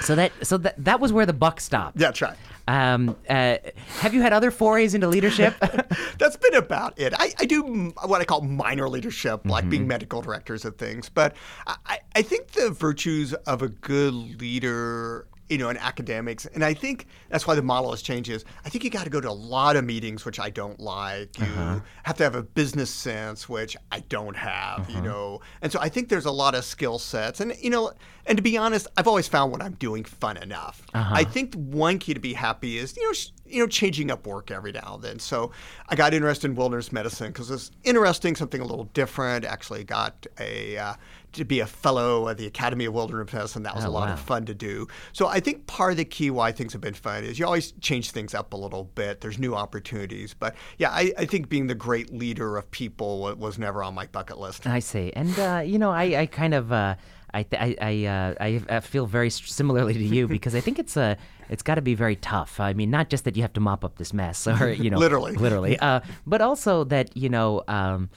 [0.00, 1.98] so that so that that was where the buck stopped.
[2.00, 2.34] yeah, try.
[2.68, 3.58] Um, uh,
[4.00, 5.54] have you had other forays into leadership?
[6.18, 7.14] That's been about it.
[7.16, 9.70] I, I do what I call minor leadership, like Mm-hmm.
[9.70, 11.08] being medical directors of things.
[11.08, 11.36] But
[11.66, 16.64] I, I- I think the virtues of a good leader, you know, in academics, and
[16.64, 18.30] I think that's why the model has changed.
[18.30, 20.80] Is I think you got to go to a lot of meetings, which I don't
[20.80, 21.38] like.
[21.38, 21.80] You Uh-huh.
[22.04, 24.80] have to have a business sense, which I don't have.
[24.80, 24.92] Uh-huh.
[24.92, 27.92] You know, and so I think there's a lot of skill sets, and you know,
[28.26, 30.82] and to be honest, I've always found what I'm doing fun enough.
[30.94, 31.14] Uh-huh.
[31.14, 33.12] I think one key to be happy is you know.
[33.12, 35.18] sh- you know, changing up work every now and then.
[35.20, 35.52] So
[35.88, 39.44] I got interested in wilderness medicine because it's interesting, something a little different.
[39.44, 40.94] Actually, got a uh,
[41.36, 43.62] to be a fellow at the Academy of Wilderness Medicine.
[43.62, 44.14] That was Oh, a lot wow.
[44.14, 44.86] of fun to do.
[45.12, 47.72] So I think part of the key why things have been fun is you always
[47.80, 49.20] change things up a little bit.
[49.20, 53.58] There's new opportunities, but yeah, I, I think being the great leader of people was
[53.58, 54.66] never on my bucket list.
[54.66, 56.72] I see, and uh, you know, I, I kind of.
[56.72, 56.96] Uh,
[57.34, 60.78] I, th- I, I, uh, I, I feel very similarly to you because I think
[60.78, 61.18] it's a
[61.50, 62.60] it's got to be very tough.
[62.60, 64.96] I mean, not just that you have to mop up this mess, or you know,
[65.06, 65.34] Literally.
[65.34, 68.08] literally, uh, but also that you know, um,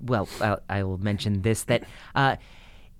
[0.00, 1.84] well, I'll, I will mention this that
[2.14, 2.36] uh,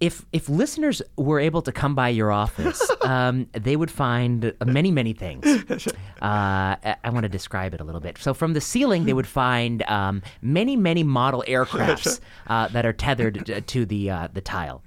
[0.01, 4.91] if if listeners were able to come by your office, um, they would find many
[4.91, 5.45] many things.
[5.47, 5.87] Uh,
[6.23, 8.19] I, I want to describe it a little bit.
[8.19, 12.93] So from the ceiling, they would find um, many many model aircrafts uh, that are
[12.93, 14.83] tethered to the uh, the tile.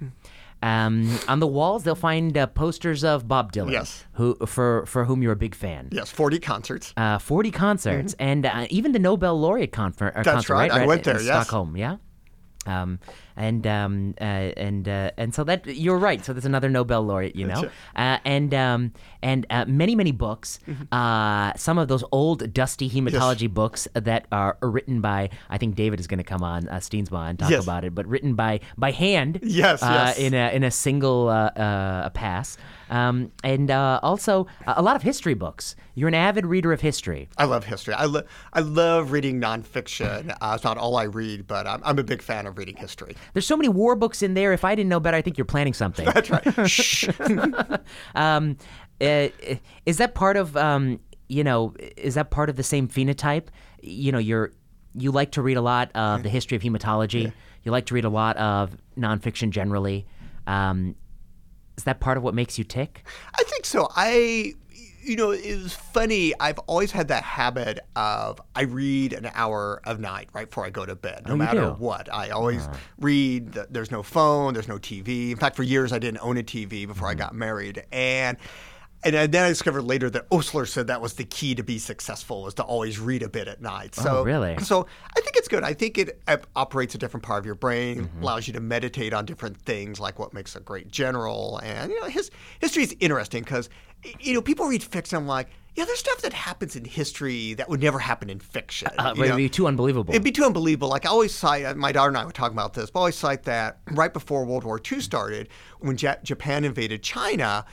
[0.62, 4.04] Um, on the walls, they'll find uh, posters of Bob Dylan, Yes.
[4.12, 5.88] who for for whom you're a big fan.
[5.90, 6.94] Yes, 40 concerts.
[6.96, 10.22] Uh, 40 concerts and uh, even the Nobel laureate confer- uh, Mm-hmm.
[10.22, 10.70] That's concert, right.
[10.70, 11.46] I went in there, yes.
[11.46, 11.96] Stockholm, yeah.
[12.64, 13.00] Um,
[13.36, 16.24] and um, uh, and uh, and so that you're right.
[16.24, 20.58] So there's another Nobel laureate, you know, uh, and um, and uh, many many books.
[20.68, 20.92] Mm-hmm.
[20.92, 26.00] Uh, some of those old dusty hematology books that are written by I think David
[26.00, 27.62] is going to come on uh, Steensma and talk Yes.
[27.62, 29.38] about it, but written by by hand.
[29.42, 30.18] Yes, uh, yes.
[30.18, 32.56] in a in a single uh, uh, pass,
[32.90, 35.76] um, and uh, also a a lot of history books.
[35.94, 37.28] You're an avid reader of history.
[37.36, 37.92] I love history.
[37.94, 38.22] I, lo-
[38.52, 40.34] I love reading nonfiction.
[40.40, 43.14] Uh, it's not all I read, but I'm, I'm a big fan of reading history.
[43.32, 44.52] There's so many war books in there.
[44.52, 46.06] If I didn't know better, I think you're planning something.
[46.06, 46.70] That's right.
[46.70, 47.08] Shh.
[48.14, 48.56] um,
[49.00, 49.28] uh,
[49.86, 51.74] is that part of um, you know?
[51.96, 53.48] Is that part of the same phenotype?
[53.82, 54.52] You know, you're
[54.94, 57.32] you like to read a lot of the history of hematology.
[57.64, 60.06] You like to read a lot of nonfiction generally.
[60.46, 60.96] Um,
[61.76, 63.04] is that part of what makes you tick?
[63.34, 63.88] I think so.
[63.96, 64.54] I,
[65.02, 66.32] you know, it was funny.
[66.40, 70.70] I've always had that habit of I read an hour of night right before I
[70.70, 71.70] go to bed, no Oh, matter do?
[71.72, 72.12] What.
[72.12, 73.52] I always read.
[73.52, 74.54] The, there's no phone.
[74.54, 75.30] There's no TV.
[75.30, 77.22] In fact, for years I didn't own a TV before Mm-hmm.
[77.22, 78.36] I got married, and.
[79.04, 82.44] And then I discovered later that Osler said that was the key to be successful
[82.44, 83.96] was to always read a bit at night.
[83.96, 84.56] So, Oh, really?
[84.58, 84.86] So
[85.16, 85.64] I think it's good.
[85.64, 86.22] I think it
[86.54, 88.22] operates a different part of your brain, Mm-hmm.
[88.22, 91.58] allows you to meditate on different things, like what makes a great general.
[91.64, 92.30] And you know, his
[92.60, 93.68] history is interesting because
[94.20, 95.16] you know people read fiction.
[95.18, 98.88] I'm like, yeah, there's stuff that happens in history that would never happen in fiction.
[98.98, 100.12] Uh, it'd be too unbelievable.
[100.12, 100.88] It'd be too unbelievable.
[100.88, 103.02] Like I always cite, uh, my daughter and I were talking about this, but I
[103.02, 105.48] always cite that right before World War II started,
[105.80, 107.64] when Ja- Japan invaded China,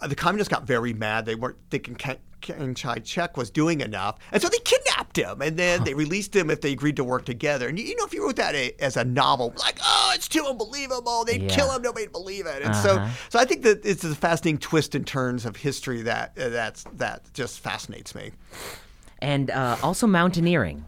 [0.00, 1.24] uh, the communists got very mad.
[1.24, 1.94] They weren't thinking
[2.40, 6.50] Chiang Kai-shek was doing enough, and so they kidnapped him, and then they released him
[6.50, 7.68] if they agreed to work together.
[7.68, 10.28] And you, you know, if you wrote that a, as a novel, like, oh, it's
[10.28, 11.48] too unbelievable, they'd Yeah.
[11.54, 12.62] kill him, nobody'd believe it.
[12.62, 12.82] And Uh-huh.
[12.82, 16.48] so, so I think that it's a fascinating twist and turns of history that uh,
[16.50, 18.32] that's that just fascinates me.
[19.22, 20.84] and uh, also mountaineering.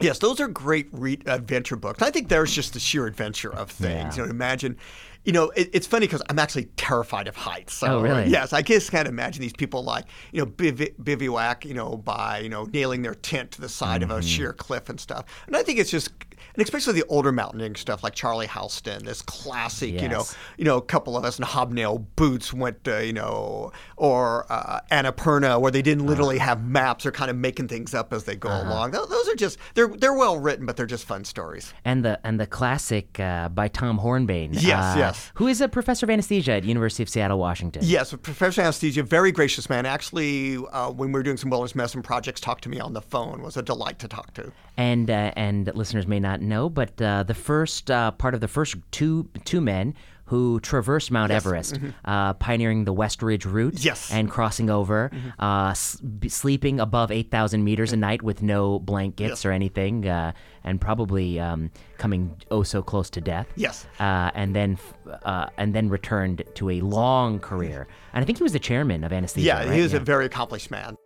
[0.00, 2.00] Yes, those are great re- adventure books.
[2.02, 4.16] I think there's just the sheer adventure of things.
[4.16, 4.22] Yeah.
[4.22, 4.78] You know, imagine,
[5.24, 7.74] you know, it, it's funny because I'm actually terrified of heights.
[7.74, 8.28] So, Oh, really?
[8.28, 12.38] Yes, I just can't imagine these people like, you know, biv- bivouac, you know, by,
[12.38, 14.10] you know, nailing their tent to the side Mm-hmm.
[14.12, 15.24] of a sheer cliff and stuff.
[15.46, 16.10] And I think it's just,
[16.54, 20.24] and especially the older mountaineering stuff like Charlie Houston, this classic, you know,
[20.56, 24.80] you know, a couple of us in hobnail boots went, uh, you know, or uh,
[24.90, 26.46] Annapurna, where they didn't literally Uh-huh.
[26.46, 28.90] have maps; they're kind of making things up as they go along.
[28.92, 31.72] Those, those are just they're they're well written, but they're just fun stories.
[31.84, 34.50] and the and the classic uh, by Tom Hornbein.
[34.52, 35.32] Yes, uh, yes.
[35.34, 37.82] Who is a professor of anesthesia at University of Seattle, Washington.
[37.84, 39.86] Yes, Professor Anesthesia, very gracious man.
[39.86, 43.02] Actually, uh, when we were doing some wellness medicine projects, talked to me on the
[43.02, 43.42] phone.
[43.42, 44.52] Was a delight to talk to.
[44.76, 48.76] And and listeners may not know, but uh, the first uh, part of the first
[48.90, 49.94] two two men
[50.26, 53.84] who traversed Mount Everest, uh, pioneering the West Ridge route, Mm-hmm.
[53.86, 54.06] Yes.
[54.10, 54.16] Mm-hmm.
[54.18, 55.10] and crossing over,
[55.40, 59.44] uh, s- sleeping above eight thousand meters a night with no blankets Yes.
[59.44, 60.30] or anything, uh,
[60.62, 63.48] and probably um, coming oh so close to death.
[63.56, 63.86] Yes.
[63.98, 67.88] uh, and then f- uh, and then returned to a long career.
[68.12, 69.46] And I think he was the chairman of anesthesia.
[69.48, 69.72] Yeah, right?
[69.72, 70.96] he was a very accomplished man.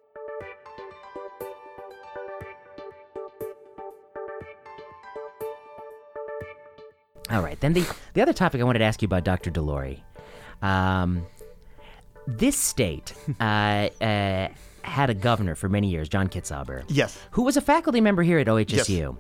[7.35, 7.59] All right.
[7.61, 9.51] Then the the other topic I wanted to ask you about, Dr.
[9.51, 10.01] DeLoughery.
[10.63, 11.27] Um,
[12.27, 14.49] this state uh, uh,
[14.83, 17.19] had a governor for many years, John Kitzhaber, Yes.
[17.33, 19.17] who was a faculty member here at OHSU.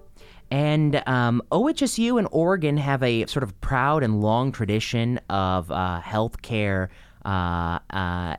[0.50, 6.00] And um, OHSU and Oregon have a sort of proud and long tradition of uh,
[6.04, 6.88] healthcare
[7.24, 8.36] uh, uh,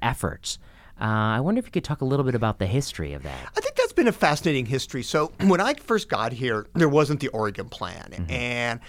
[0.00, 0.58] efforts.
[1.00, 1.04] Uh,
[1.36, 3.48] I wonder if you could talk a little bit about the history of that.
[3.56, 5.02] I think that's been a fascinating history.
[5.02, 8.80] So when I first got here, there wasn't the Oregon plan, and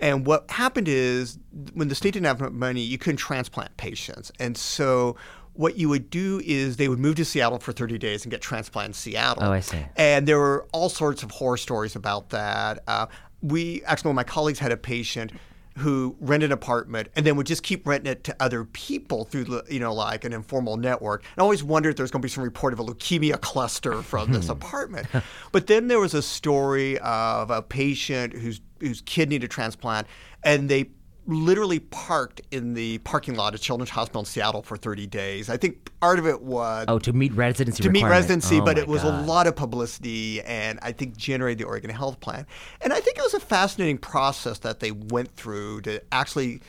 [0.00, 1.38] and what happened is
[1.74, 5.16] when the state didn't have enough money, you couldn't transplant patients, and so.
[5.58, 8.42] What you would do is they would move to Seattle for 30 days and get
[8.42, 9.42] transplanted in Seattle.
[9.42, 9.86] Oh, I see.
[9.96, 12.80] And there were all sorts of horror stories about that.
[12.86, 13.06] Uh,
[13.40, 15.32] we actually, one of my colleagues had a patient
[15.76, 19.44] who rent an apartment and then would just keep renting it to other people through,
[19.44, 21.22] the- you know, like an informal network.
[21.22, 24.00] And I always wondered if there's going to be some report of a leukemia cluster
[24.02, 25.06] from this apartment.
[25.52, 30.06] But then there was a story of a patient whose whose kid needed a transplant,
[30.44, 30.90] and they
[31.26, 35.50] literally parked in the parking lot of Children's Hospital in Seattle for 30 days.
[35.50, 38.78] I think part of it was Oh, to meet residency to meet residency, Oh, but
[38.78, 39.14] it was God.
[39.14, 42.46] a lot of publicity and I think generated the Oregon Health Plan.
[42.80, 46.60] And I think it was a fascinating process that they went through to actually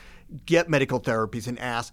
[0.46, 1.92] get medical therapies and ask,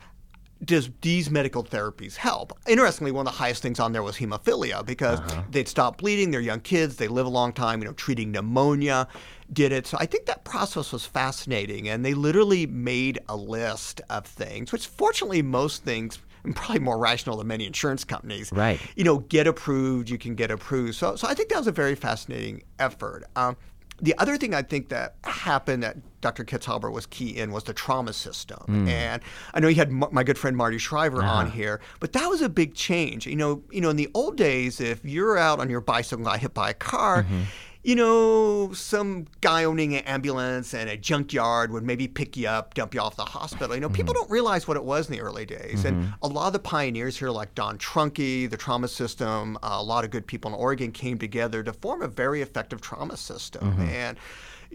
[0.63, 2.57] does these medical therapies help?
[2.66, 5.43] Interestingly, one of the highest things on there was hemophilia because Uh-huh.
[5.51, 9.07] they'd stop bleeding, they're young kids, they live a long time, you know, treating pneumonia,
[9.52, 9.86] did it.
[9.88, 11.88] So I think that process was fascinating.
[11.88, 16.98] And they literally made a list of things, which fortunately most things, and probably more
[17.00, 18.80] rational than many insurance companies, Right.
[18.96, 20.96] you know, get approved, you can get approved.
[20.96, 23.24] So, so I think that was a very fascinating effort.
[23.36, 23.56] Um,
[24.02, 26.43] the other thing I think that happened that Dr.
[26.43, 28.58] Kitzhaber was key in was the trauma system.
[28.66, 28.88] Hmm.
[28.89, 29.22] And
[29.54, 31.34] I know you had m- my good friend Marty Schreiber Uh-huh.
[31.34, 33.26] on here, but that was a big change.
[33.26, 36.26] You know, you know, in the old days, if you're out on your bicycle and
[36.26, 37.41] got hit by a car, Mm-hmm.
[37.86, 42.73] You know, some guy owning an ambulance and a junkyard would maybe pick you up,
[42.73, 43.75] dump you off the hospital.
[43.75, 44.21] You know, people Mm-hmm.
[44.21, 45.86] don't realize what it was in the early days.
[45.86, 49.83] And a lot of the pioneers here, like Don Trunkey, the trauma system, uh, a
[49.83, 53.71] lot of good people in Oregon came together to form a very effective trauma system.
[53.73, 53.81] Mm-hmm.
[53.89, 54.17] And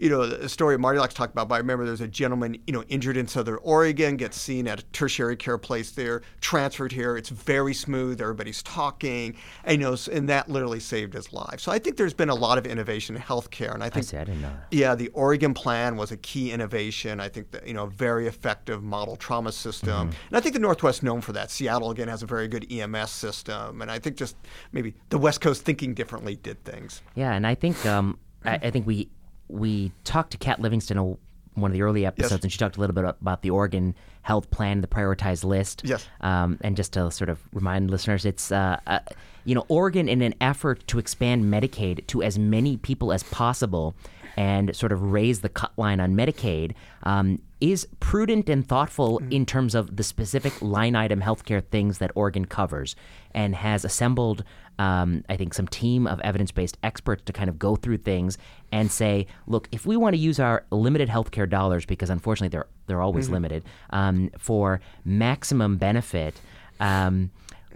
[0.01, 2.57] you know, the story Marty likes to talk about, but I remember there's a gentleman,
[2.65, 6.91] you know, injured in Southern Oregon, gets seen at a tertiary care place there, transferred
[6.91, 7.15] here.
[7.17, 8.19] It's very smooth.
[8.19, 9.35] Everybody's talking.
[9.63, 11.59] And, you know, and that literally saved his life.
[11.59, 13.73] So I think there's been a lot of innovation in healthcare.
[13.73, 14.13] And I I think.
[14.13, 17.19] I didn't yeah, the Oregon plan was a key innovation.
[17.19, 21.03] I think that you know, very effective model trauma system, and I think the Northwest
[21.03, 21.51] known for that.
[21.51, 24.35] Seattle again has a very good EMS system, and I think just
[24.71, 27.01] maybe the West Coast thinking differently did things.
[27.15, 29.09] Yeah, and I think um, I, I think we
[29.51, 31.17] we talked to Kat Livingston in
[31.55, 34.49] one of the early episodes, and she talked a little bit about the Oregon Health
[34.51, 35.81] Plan, the prioritized list.
[35.83, 36.07] Yes.
[36.21, 38.99] Um, and just to sort of remind listeners, it's uh, uh,
[39.43, 43.95] you know Oregon in an effort to expand Medicaid to as many people as possible
[44.37, 46.73] and sort of raise the cut line on Medicaid
[47.03, 52.11] um, is prudent and thoughtful in terms of the specific line item healthcare things that
[52.15, 52.95] Oregon covers,
[53.33, 54.43] and has assembled,
[54.79, 58.37] um, I think, some team of evidence based experts to kind of go through things
[58.71, 62.67] and say, look, if we want to use our limited healthcare dollars, because unfortunately they're
[62.87, 66.41] they're always limited, um, for maximum benefit.
[66.79, 67.29] Um,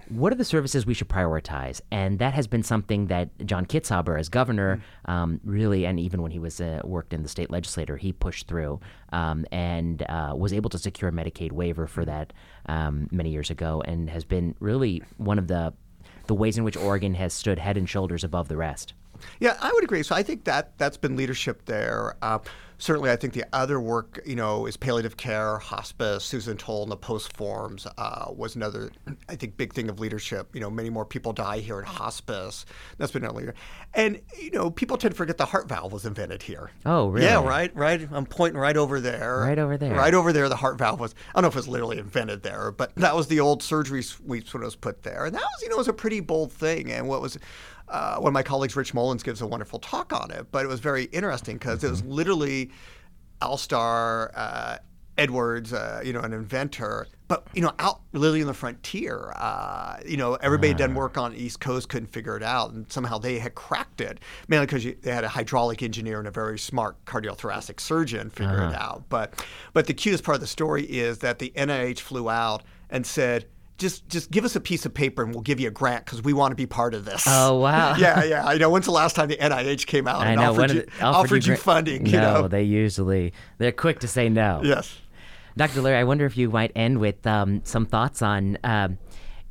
[0.10, 1.82] what are the services we should prioritize?
[1.92, 6.32] And that has been something that John Kitzhaber, as governor, um, really, and even when
[6.32, 8.80] he was uh, worked in the state legislature, he pushed through
[9.12, 12.34] um, and uh, was able to secure a Medicaid waiver for that
[12.68, 15.74] um, many years ago, and has been really one of the
[16.28, 18.94] the ways in which Oregon has stood head and shoulders above the rest.
[19.40, 20.04] Yeah, I would agree.
[20.04, 22.16] So I think that that's been leadership there.
[22.22, 22.40] Uh,
[22.78, 26.26] certainly, I think the other work, you know, is palliative care, hospice.
[26.26, 28.92] Susan Tolle and the POLST forms uh, was another,
[29.30, 30.54] I think, big thing of leadership.
[30.54, 32.66] You know, many more people die here in hospice.
[32.98, 33.56] That's been another leader.
[33.94, 36.72] And you know, people tend to forget the heart valve was invented here.
[36.86, 37.26] Oh, really?
[37.26, 38.08] Yeah, right, right.
[38.12, 39.40] I'm pointing right over there.
[39.40, 39.96] Right over there.
[39.96, 40.50] Right over there.
[40.50, 41.16] The heart valve was.
[41.30, 44.04] I don't know if it was literally invented there, but that was the old surgery
[44.04, 46.52] suite when it was put there, and that was, you know, was a pretty bold
[46.52, 46.92] thing.
[46.92, 47.38] And what was
[47.88, 50.68] uh, one of my colleagues, Rich Mullins, gives a wonderful talk on it, but it
[50.68, 52.12] was very interesting because it was Mm-hmm.
[52.12, 52.72] literally
[53.42, 54.78] Al Starr uh,
[55.18, 59.32] Edwards, uh, you know, an inventor, but you know, out literally in the frontier.
[59.36, 62.92] Uh, you know, everybody had done work on East Coast couldn't figure it out, and
[62.92, 64.20] somehow they had cracked it,
[64.50, 68.72] mainly because they had a hydraulic engineer and a very smart cardiothoracic surgeon figure Uh-huh.
[68.72, 69.04] it out.
[69.10, 73.06] But but the cutest part of the story is that the NIH flew out and
[73.06, 73.46] said.
[73.78, 76.22] Just, just give us a piece of paper and we'll give you a grant because
[76.24, 77.26] we want to be part of this.
[77.28, 77.96] Oh, wow.
[78.00, 78.46] yeah, yeah.
[78.46, 78.70] I know.
[78.70, 80.52] When's the last time the NIH came out I and know.
[80.54, 82.04] offered, you, it- offered you gra- funding?
[82.04, 82.48] No, you know?
[82.48, 84.62] they usually they're quick to say no.
[84.64, 84.98] Yes.
[85.58, 85.82] Dr.
[85.82, 88.98] Larry, I wonder if you might end with um, some thoughts on, um,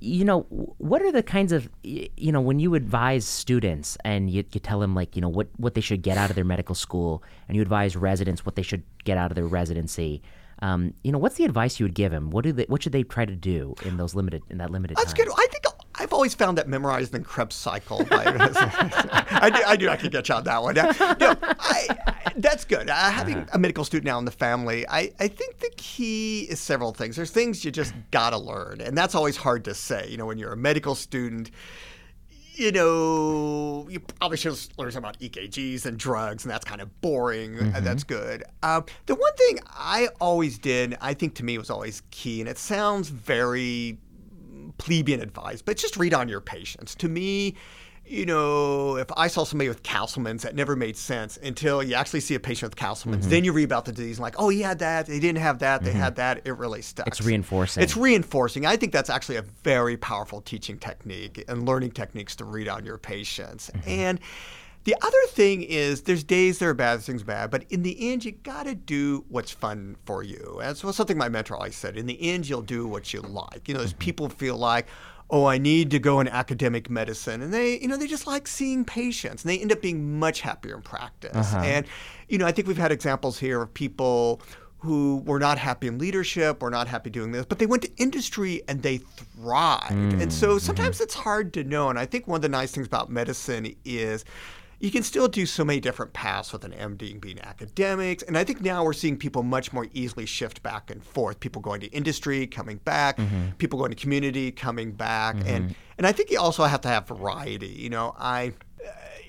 [0.01, 0.41] you know,
[0.79, 4.81] what are the kinds of, you know, when you advise students and you, you tell
[4.81, 7.57] them like, you know, what, what they should get out of their medical school, and
[7.57, 10.20] you advise residents what they should get out of their residency.
[10.65, 12.31] Um, you know, what's the advice you would give them?
[12.31, 14.97] What do they, what should they try to do in those limited, in that limited
[14.97, 15.27] That's time?
[15.27, 15.35] good.
[15.37, 15.65] I think
[15.97, 18.03] I've always found that memorized the Krebs cycle.
[18.07, 19.89] By, I, do, I do.
[19.91, 20.75] I can get you on that one.
[20.75, 22.89] No, I, I- that's good.
[22.89, 26.61] Uh, having a medical student now in the family, I, I think the key is
[26.61, 27.15] several things.
[27.17, 30.09] There's things you just gotta learn, and that's always hard to say.
[30.09, 31.51] You know, when you're a medical student.
[32.57, 37.01] You know, you probably should learn something about EKGs and drugs, and that's kind of
[37.01, 37.59] boring.
[37.59, 38.45] Uh, That's good.
[38.63, 42.49] Um, the one thing I always did, I think to me was always key, and
[42.49, 43.99] it sounds very
[44.79, 46.95] plebeian advice, but just read on your patients.
[46.97, 47.55] To me,
[48.07, 52.21] you know, if I saw somebody with Castleman's, that never made sense until you actually
[52.21, 53.23] see a patient with Castleman's.
[53.23, 53.31] Mm-hmm.
[53.31, 55.59] Then you read about the disease, and like, oh, he had that, they didn't have
[55.61, 56.43] that, they had that.
[56.45, 57.07] It really stuck.
[57.07, 57.83] It's reinforcing.
[57.83, 58.67] It's reinforcing.
[58.67, 62.85] I think that's actually a very powerful teaching technique and learning techniques to read on
[62.85, 63.71] your patients.
[63.75, 63.89] Mm-hmm.
[63.89, 64.21] And
[64.85, 68.23] the other thing is, there's days that are bad, things bad, but in the end,
[68.23, 70.59] you got to do what's fun for you.
[70.61, 71.97] That's something my mentor always said.
[71.97, 73.67] In the end, you'll do what you like.
[73.67, 74.89] You know, there's people feel like,
[75.31, 78.47] oh, I need to go in academic medicine, and they, you know, they just like
[78.47, 81.35] seeing patients, and they end up being much happier in practice.
[81.35, 81.59] Uh-huh.
[81.64, 81.87] And,
[82.29, 84.41] you know, I think we've had examples here of people
[84.85, 87.91] who were not happy in leadership or not happy doing this, but they went to
[87.97, 89.93] industry and they thrived.
[89.93, 90.59] and so mm-hmm.
[90.59, 91.89] sometimes it's hard to know.
[91.89, 94.27] And I think one of the nice things about medicine is
[94.85, 98.22] you can still do so many different paths with an MD being academics.
[98.22, 101.41] And I think now we're seeing people much more easily shift back and forth.
[101.41, 103.53] People going to industry, coming back, mm-hmm.
[103.57, 105.37] people going to community, coming back.
[105.37, 105.72] And mm-hmm.
[105.97, 107.68] and I think you also have to have variety.
[107.68, 108.53] You know, I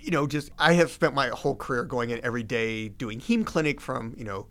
[0.02, 3.46] you know, just I have spent my whole career going in every day doing heme
[3.46, 4.48] clinic from you know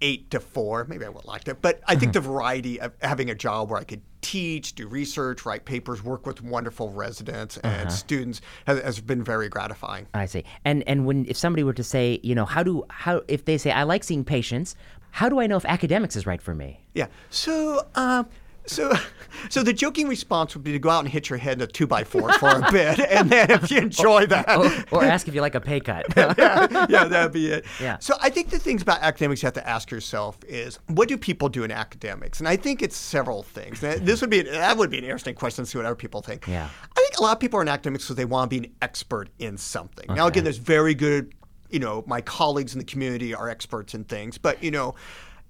[0.00, 0.84] eight to four.
[0.88, 2.22] Maybe I would like that, but I think mm-hmm.
[2.22, 6.26] the variety of having a job where I could teach, do research, write papers, work
[6.26, 10.06] with wonderful residents and students has, has been very gratifying.
[10.14, 10.44] I see.
[10.64, 13.56] And and when if somebody were to say, you know, how do how if they
[13.56, 14.74] say I like seeing patients,
[15.12, 16.80] how do I know if academics is right for me?
[16.94, 17.06] Yeah.
[17.30, 18.26] So, um,
[18.66, 18.92] so,
[19.48, 21.66] so the joking response would be to go out and hit your head in a
[21.66, 24.48] two by four for a bit, and then if you enjoy that,
[24.92, 26.06] Or, or ask if you like a pay cut.
[26.16, 27.64] yeah, yeah, that'd be it.
[27.80, 27.98] Yeah.
[27.98, 31.16] So I think the things about academics you have to ask yourself is what do
[31.16, 32.40] people do in academics?
[32.40, 33.80] And I think it's several things.
[33.80, 36.46] This would be that would be an interesting question to see what other people think.
[36.46, 36.68] Yeah.
[36.96, 38.74] I think a lot of people are in academics because they want to be an
[38.82, 40.06] expert in something.
[40.14, 41.34] Now again, there's very good,
[41.70, 44.94] you know, my colleagues in the community are experts in things, but you know.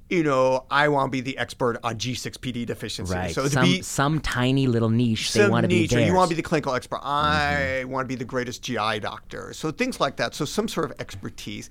[0.09, 3.13] You know, I want to be the expert on G6PD deficiency.
[3.13, 3.35] right.
[3.35, 6.07] So some be some tiny little niche they want to be theirs.
[6.07, 7.01] you want to be the clinical expert.
[7.01, 7.83] Mm-hmm.
[7.83, 9.53] I want to be the greatest GI doctor.
[9.53, 10.35] So things like that.
[10.35, 11.71] So some sort of expertise.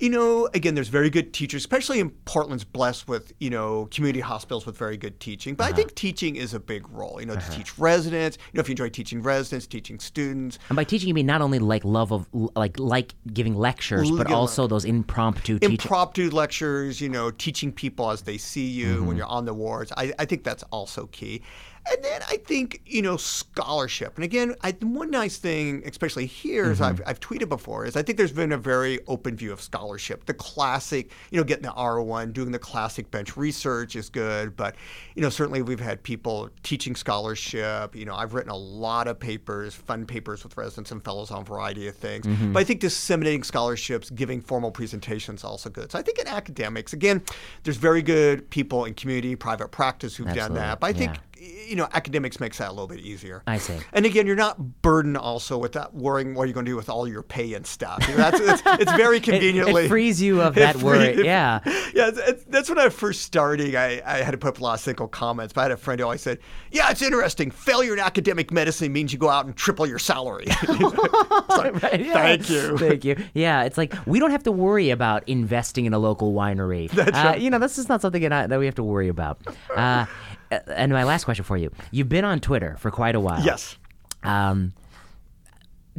[0.00, 4.20] You know, again, there's very good teachers, especially in Portland's blessed with you know community
[4.20, 5.54] hospitals with very good teaching.
[5.54, 7.20] But I think teaching is a big role.
[7.20, 8.38] You know, to teach residents.
[8.52, 10.58] You know, if you enjoy teaching residents, teaching students.
[10.70, 14.30] and by teaching you mean not only like love of like like giving lectures, but
[14.32, 15.72] also those impromptu teaching.
[15.72, 19.06] impromptu lectures, you know, teaching people as they see you Mm-hmm.
[19.06, 19.92] when you're on the wards.
[19.96, 21.42] I, I think that's also key.
[21.90, 24.14] And then I think, you know, scholarship.
[24.16, 26.72] And again, I, one nice thing, especially here, Mm-hmm.
[26.72, 29.60] as I've, I've tweeted before, is I think there's been a very open view of
[29.60, 30.26] scholarship.
[30.26, 34.56] The classic, you know, getting the R1, doing the classic bench research is good.
[34.56, 34.76] But,
[35.14, 37.96] you know, certainly we've had people teaching scholarship.
[37.96, 41.42] You know, I've written a lot of papers, fun papers with residents and fellows on
[41.42, 42.26] a variety of things.
[42.26, 42.52] Mm-hmm.
[42.52, 45.90] But I think disseminating scholarships, giving formal presentations also good.
[45.90, 47.22] So I think in academics, again,
[47.64, 50.80] there's very good people in community, private practice who've done that.
[50.80, 51.20] But I think, yeah.
[51.40, 53.42] You know, academics makes that a little bit easier.
[53.46, 53.78] I see.
[53.94, 56.90] And again, you're not burdened also with that worrying what you're going to do with
[56.90, 58.04] all your pay and stuff.
[58.06, 59.86] You know, that's, it's, it's very It, conveniently.
[59.86, 61.06] it frees you of that free- worry.
[61.08, 61.60] it- yeah.
[61.94, 63.74] Yeah, it's, it's, that's when I was first starting.
[63.76, 65.76] I, I had to put up a lot of cynical comments, but I had a
[65.78, 66.38] friend who always said,
[66.72, 67.50] Yeah, it's interesting.
[67.50, 70.46] Failure in academic medicine means you go out and triple your salary.
[70.68, 72.12] Like, Right, yeah.
[72.14, 72.78] Thank you.
[72.78, 73.16] Thank you.
[73.34, 76.90] Yeah, it's like we don't have to worry about investing in a local winery.
[76.90, 77.40] That's Uh, right.
[77.40, 79.40] You know, this is not something that, that we have to worry about.
[79.74, 80.06] Uh,
[80.50, 83.44] and my last question for you: You've been on Twitter for quite a while.
[83.44, 83.76] Yes.
[84.22, 84.72] Um,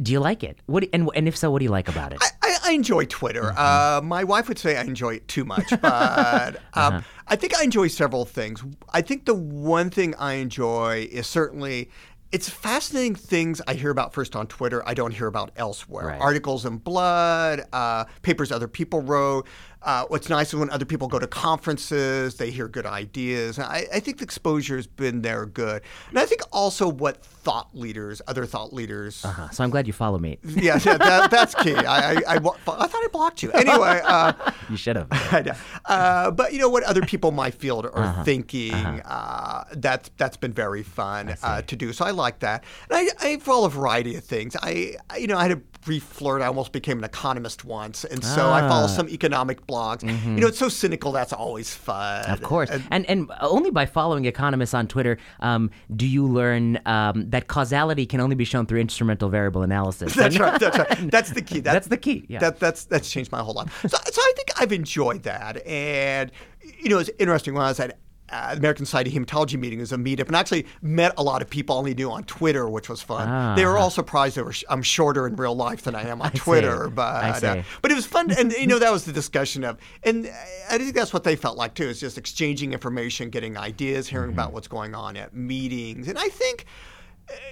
[0.00, 0.58] do you like it?
[0.66, 2.18] What and and if so, what do you like about it?
[2.20, 3.52] I, I, I enjoy Twitter.
[3.56, 7.62] Uh, my wife would say I enjoy it too much, but um, I think I
[7.62, 8.62] enjoy several things.
[8.92, 11.90] I think the one thing I enjoy is certainly.
[12.30, 14.82] It's fascinating things I hear about first on Twitter.
[14.88, 16.06] I don't hear about elsewhere.
[16.06, 16.18] Right.
[16.18, 19.46] Articles in Blood, uh, papers other people wrote.
[19.84, 23.58] Uh, what's nice is when other people go to conferences, they hear good ideas.
[23.58, 25.82] And I, I think the exposure has been there good.
[26.10, 29.92] And I think also what thought leaders, other thought leaders, Uh, so I'm glad you
[29.92, 30.38] follow me.
[30.44, 31.74] yeah, yeah that, that's key.
[31.74, 33.50] I, I, I, I thought I blocked you.
[33.52, 34.32] Anyway, uh,
[34.70, 35.08] You should have.
[35.84, 38.72] Uh, but you know what other people in my field are thinking.
[38.74, 41.92] Uh, that's that's been very fun uh, to do.
[41.92, 42.64] So I like that.
[42.88, 44.56] And I, I follow a variety of things.
[44.62, 46.42] I, I you know I had a brief flirt.
[46.42, 50.02] I almost became an economist once, and so I follow some economic blogs.
[50.02, 51.12] You know, it's so cynical.
[51.12, 52.24] That's always fun.
[52.26, 56.78] Of course, And- and and only by following economists on Twitter um, do you learn
[56.86, 60.14] um, that causality can only be shown through instrumental variable analysis.
[60.22, 60.58] That's right.
[60.60, 61.10] That's right.
[61.10, 61.60] That's the key.
[61.60, 62.38] That- That's the key, yeah.
[62.40, 63.80] That, that's that's changed my whole life.
[63.82, 66.30] So, so I think I've enjoyed that, and
[66.78, 67.98] you know, it's interesting when I was at
[68.32, 71.50] uh, American Society of Hematology meeting is a meetup, and actually met a lot of
[71.50, 73.54] people I only knew on Twitter, which was fun.
[73.56, 76.28] They were all surprised that sh- I'm shorter in real life than I am on
[76.30, 76.30] Ah.
[76.34, 76.38] see.
[76.40, 77.46] Twitter, I but see.
[77.46, 80.26] uh, but it was fun, and you know that was the discussion of, and
[80.70, 81.84] I think that's what they felt like too.
[81.88, 84.38] Is just exchanging information, getting ideas, hearing Mm-hmm.
[84.38, 86.64] about what's going on at meetings, and I think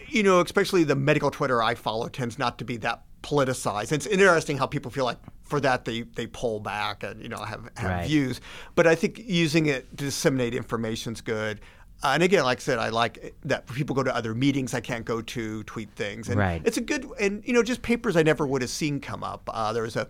[0.08, 3.92] you know, especially the medical Twitter I follow tends not to be that politicized.
[3.92, 5.18] It's interesting how people feel like
[5.50, 8.06] for that they, they pull back and you know have, have Right.
[8.06, 8.40] views.
[8.76, 11.60] But I think using it to disseminate information is good.
[12.02, 14.80] Uh, and again, like I said, I like that people go to other meetings I
[14.80, 16.62] can't go to, tweet things, and Right.
[16.64, 19.42] it's a good and you know just papers I never would have seen come up.
[19.52, 20.08] Uh, there was a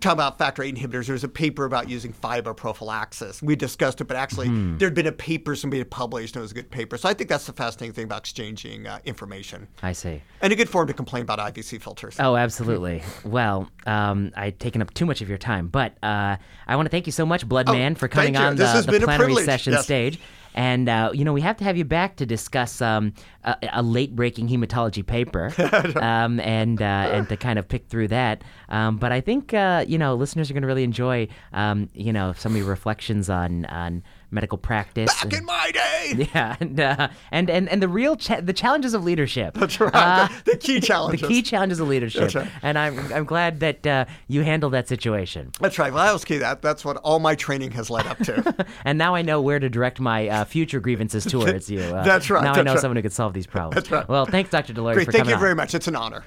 [0.00, 1.06] talking about factor eight inhibitors.
[1.06, 3.42] There was a paper about using FEIBA prophylaxis.
[3.42, 4.78] We discussed it, but actually Hmm.
[4.78, 6.96] there'd been a paper somebody had published, and it was a good paper.
[6.96, 10.22] So I think that's the fascinating thing about exchanging uh, information I see.
[10.40, 12.16] and a good forum to complain about IVC filters.
[12.18, 13.02] Oh, absolutely.
[13.24, 16.90] Well, um, I've taken up too much of your time, but uh, I want to
[16.90, 19.84] thank you so much, Blood Oh, Man, for coming on the, the plenary session Yes.
[19.84, 20.18] stage.
[20.54, 23.82] And uh, you know, we have to have you back to discuss um, a, a
[23.82, 25.52] late breaking hematology paper,
[26.02, 28.42] um, and uh, and to kind of pick through that.
[28.68, 32.12] Um, but I think uh, you know listeners are going to really enjoy um, you
[32.12, 34.02] know some of your reflections on on
[34.32, 35.12] medical practice.
[35.12, 36.28] Back and- in my day.
[36.34, 39.54] yeah, and, uh, and and and the real cha- the challenges of leadership.
[39.54, 39.94] That's right.
[39.94, 41.20] Uh, the, the key challenges.
[41.20, 42.48] the key challenges of leadership, That's right.
[42.62, 45.50] and I'm I'm glad that uh, you handled that situation.
[45.60, 45.92] That's right.
[45.92, 46.38] Well, that was key.
[46.38, 48.66] That that's what all my training has led up to.
[48.84, 51.80] And now I know where to direct my uh, future grievances towards you.
[51.80, 52.80] Uh, That's right, Now I know right.
[52.80, 53.74] someone who could solve these problems.
[53.74, 54.08] That's right.
[54.08, 54.72] Well, thanks, Dr.
[54.72, 55.06] DeLoughery, Great.
[55.06, 55.40] for Thank coming you on.
[55.40, 55.74] very much.
[55.74, 56.24] It's an honor.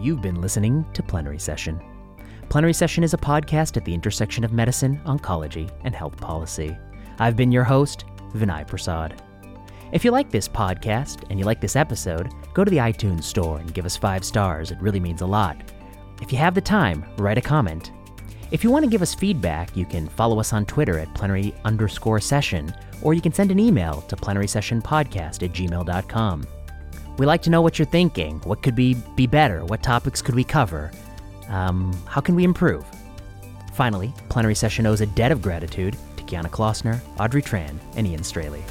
[0.00, 1.80] You've been listening to Plenary Session.
[2.48, 6.78] Plenary Session is a podcast at the intersection of medicine, oncology, and health policy.
[7.18, 9.20] I've been your host, Vinay Prasad.
[9.92, 13.58] If you like this podcast and you like this episode, go to the iTunes store
[13.58, 14.70] and give us five stars.
[14.70, 15.58] It really means a lot.
[16.22, 17.92] If you have the time, write a comment.
[18.50, 21.54] If you want to give us feedback, you can follow us on Twitter at plenary
[21.66, 26.46] underscore session, or you can send an email to plenarysessionpodcast at gmail.com.
[27.18, 28.40] We like to know what you're thinking.
[28.44, 29.66] What could be, be better?
[29.66, 30.90] What topics could we cover?
[31.48, 32.84] Um, how can we improve?
[33.72, 38.24] Finally, Plenary Session owes a debt of gratitude to Kiana Klossner, Audrey Tran, and Ian
[38.24, 38.64] Straley.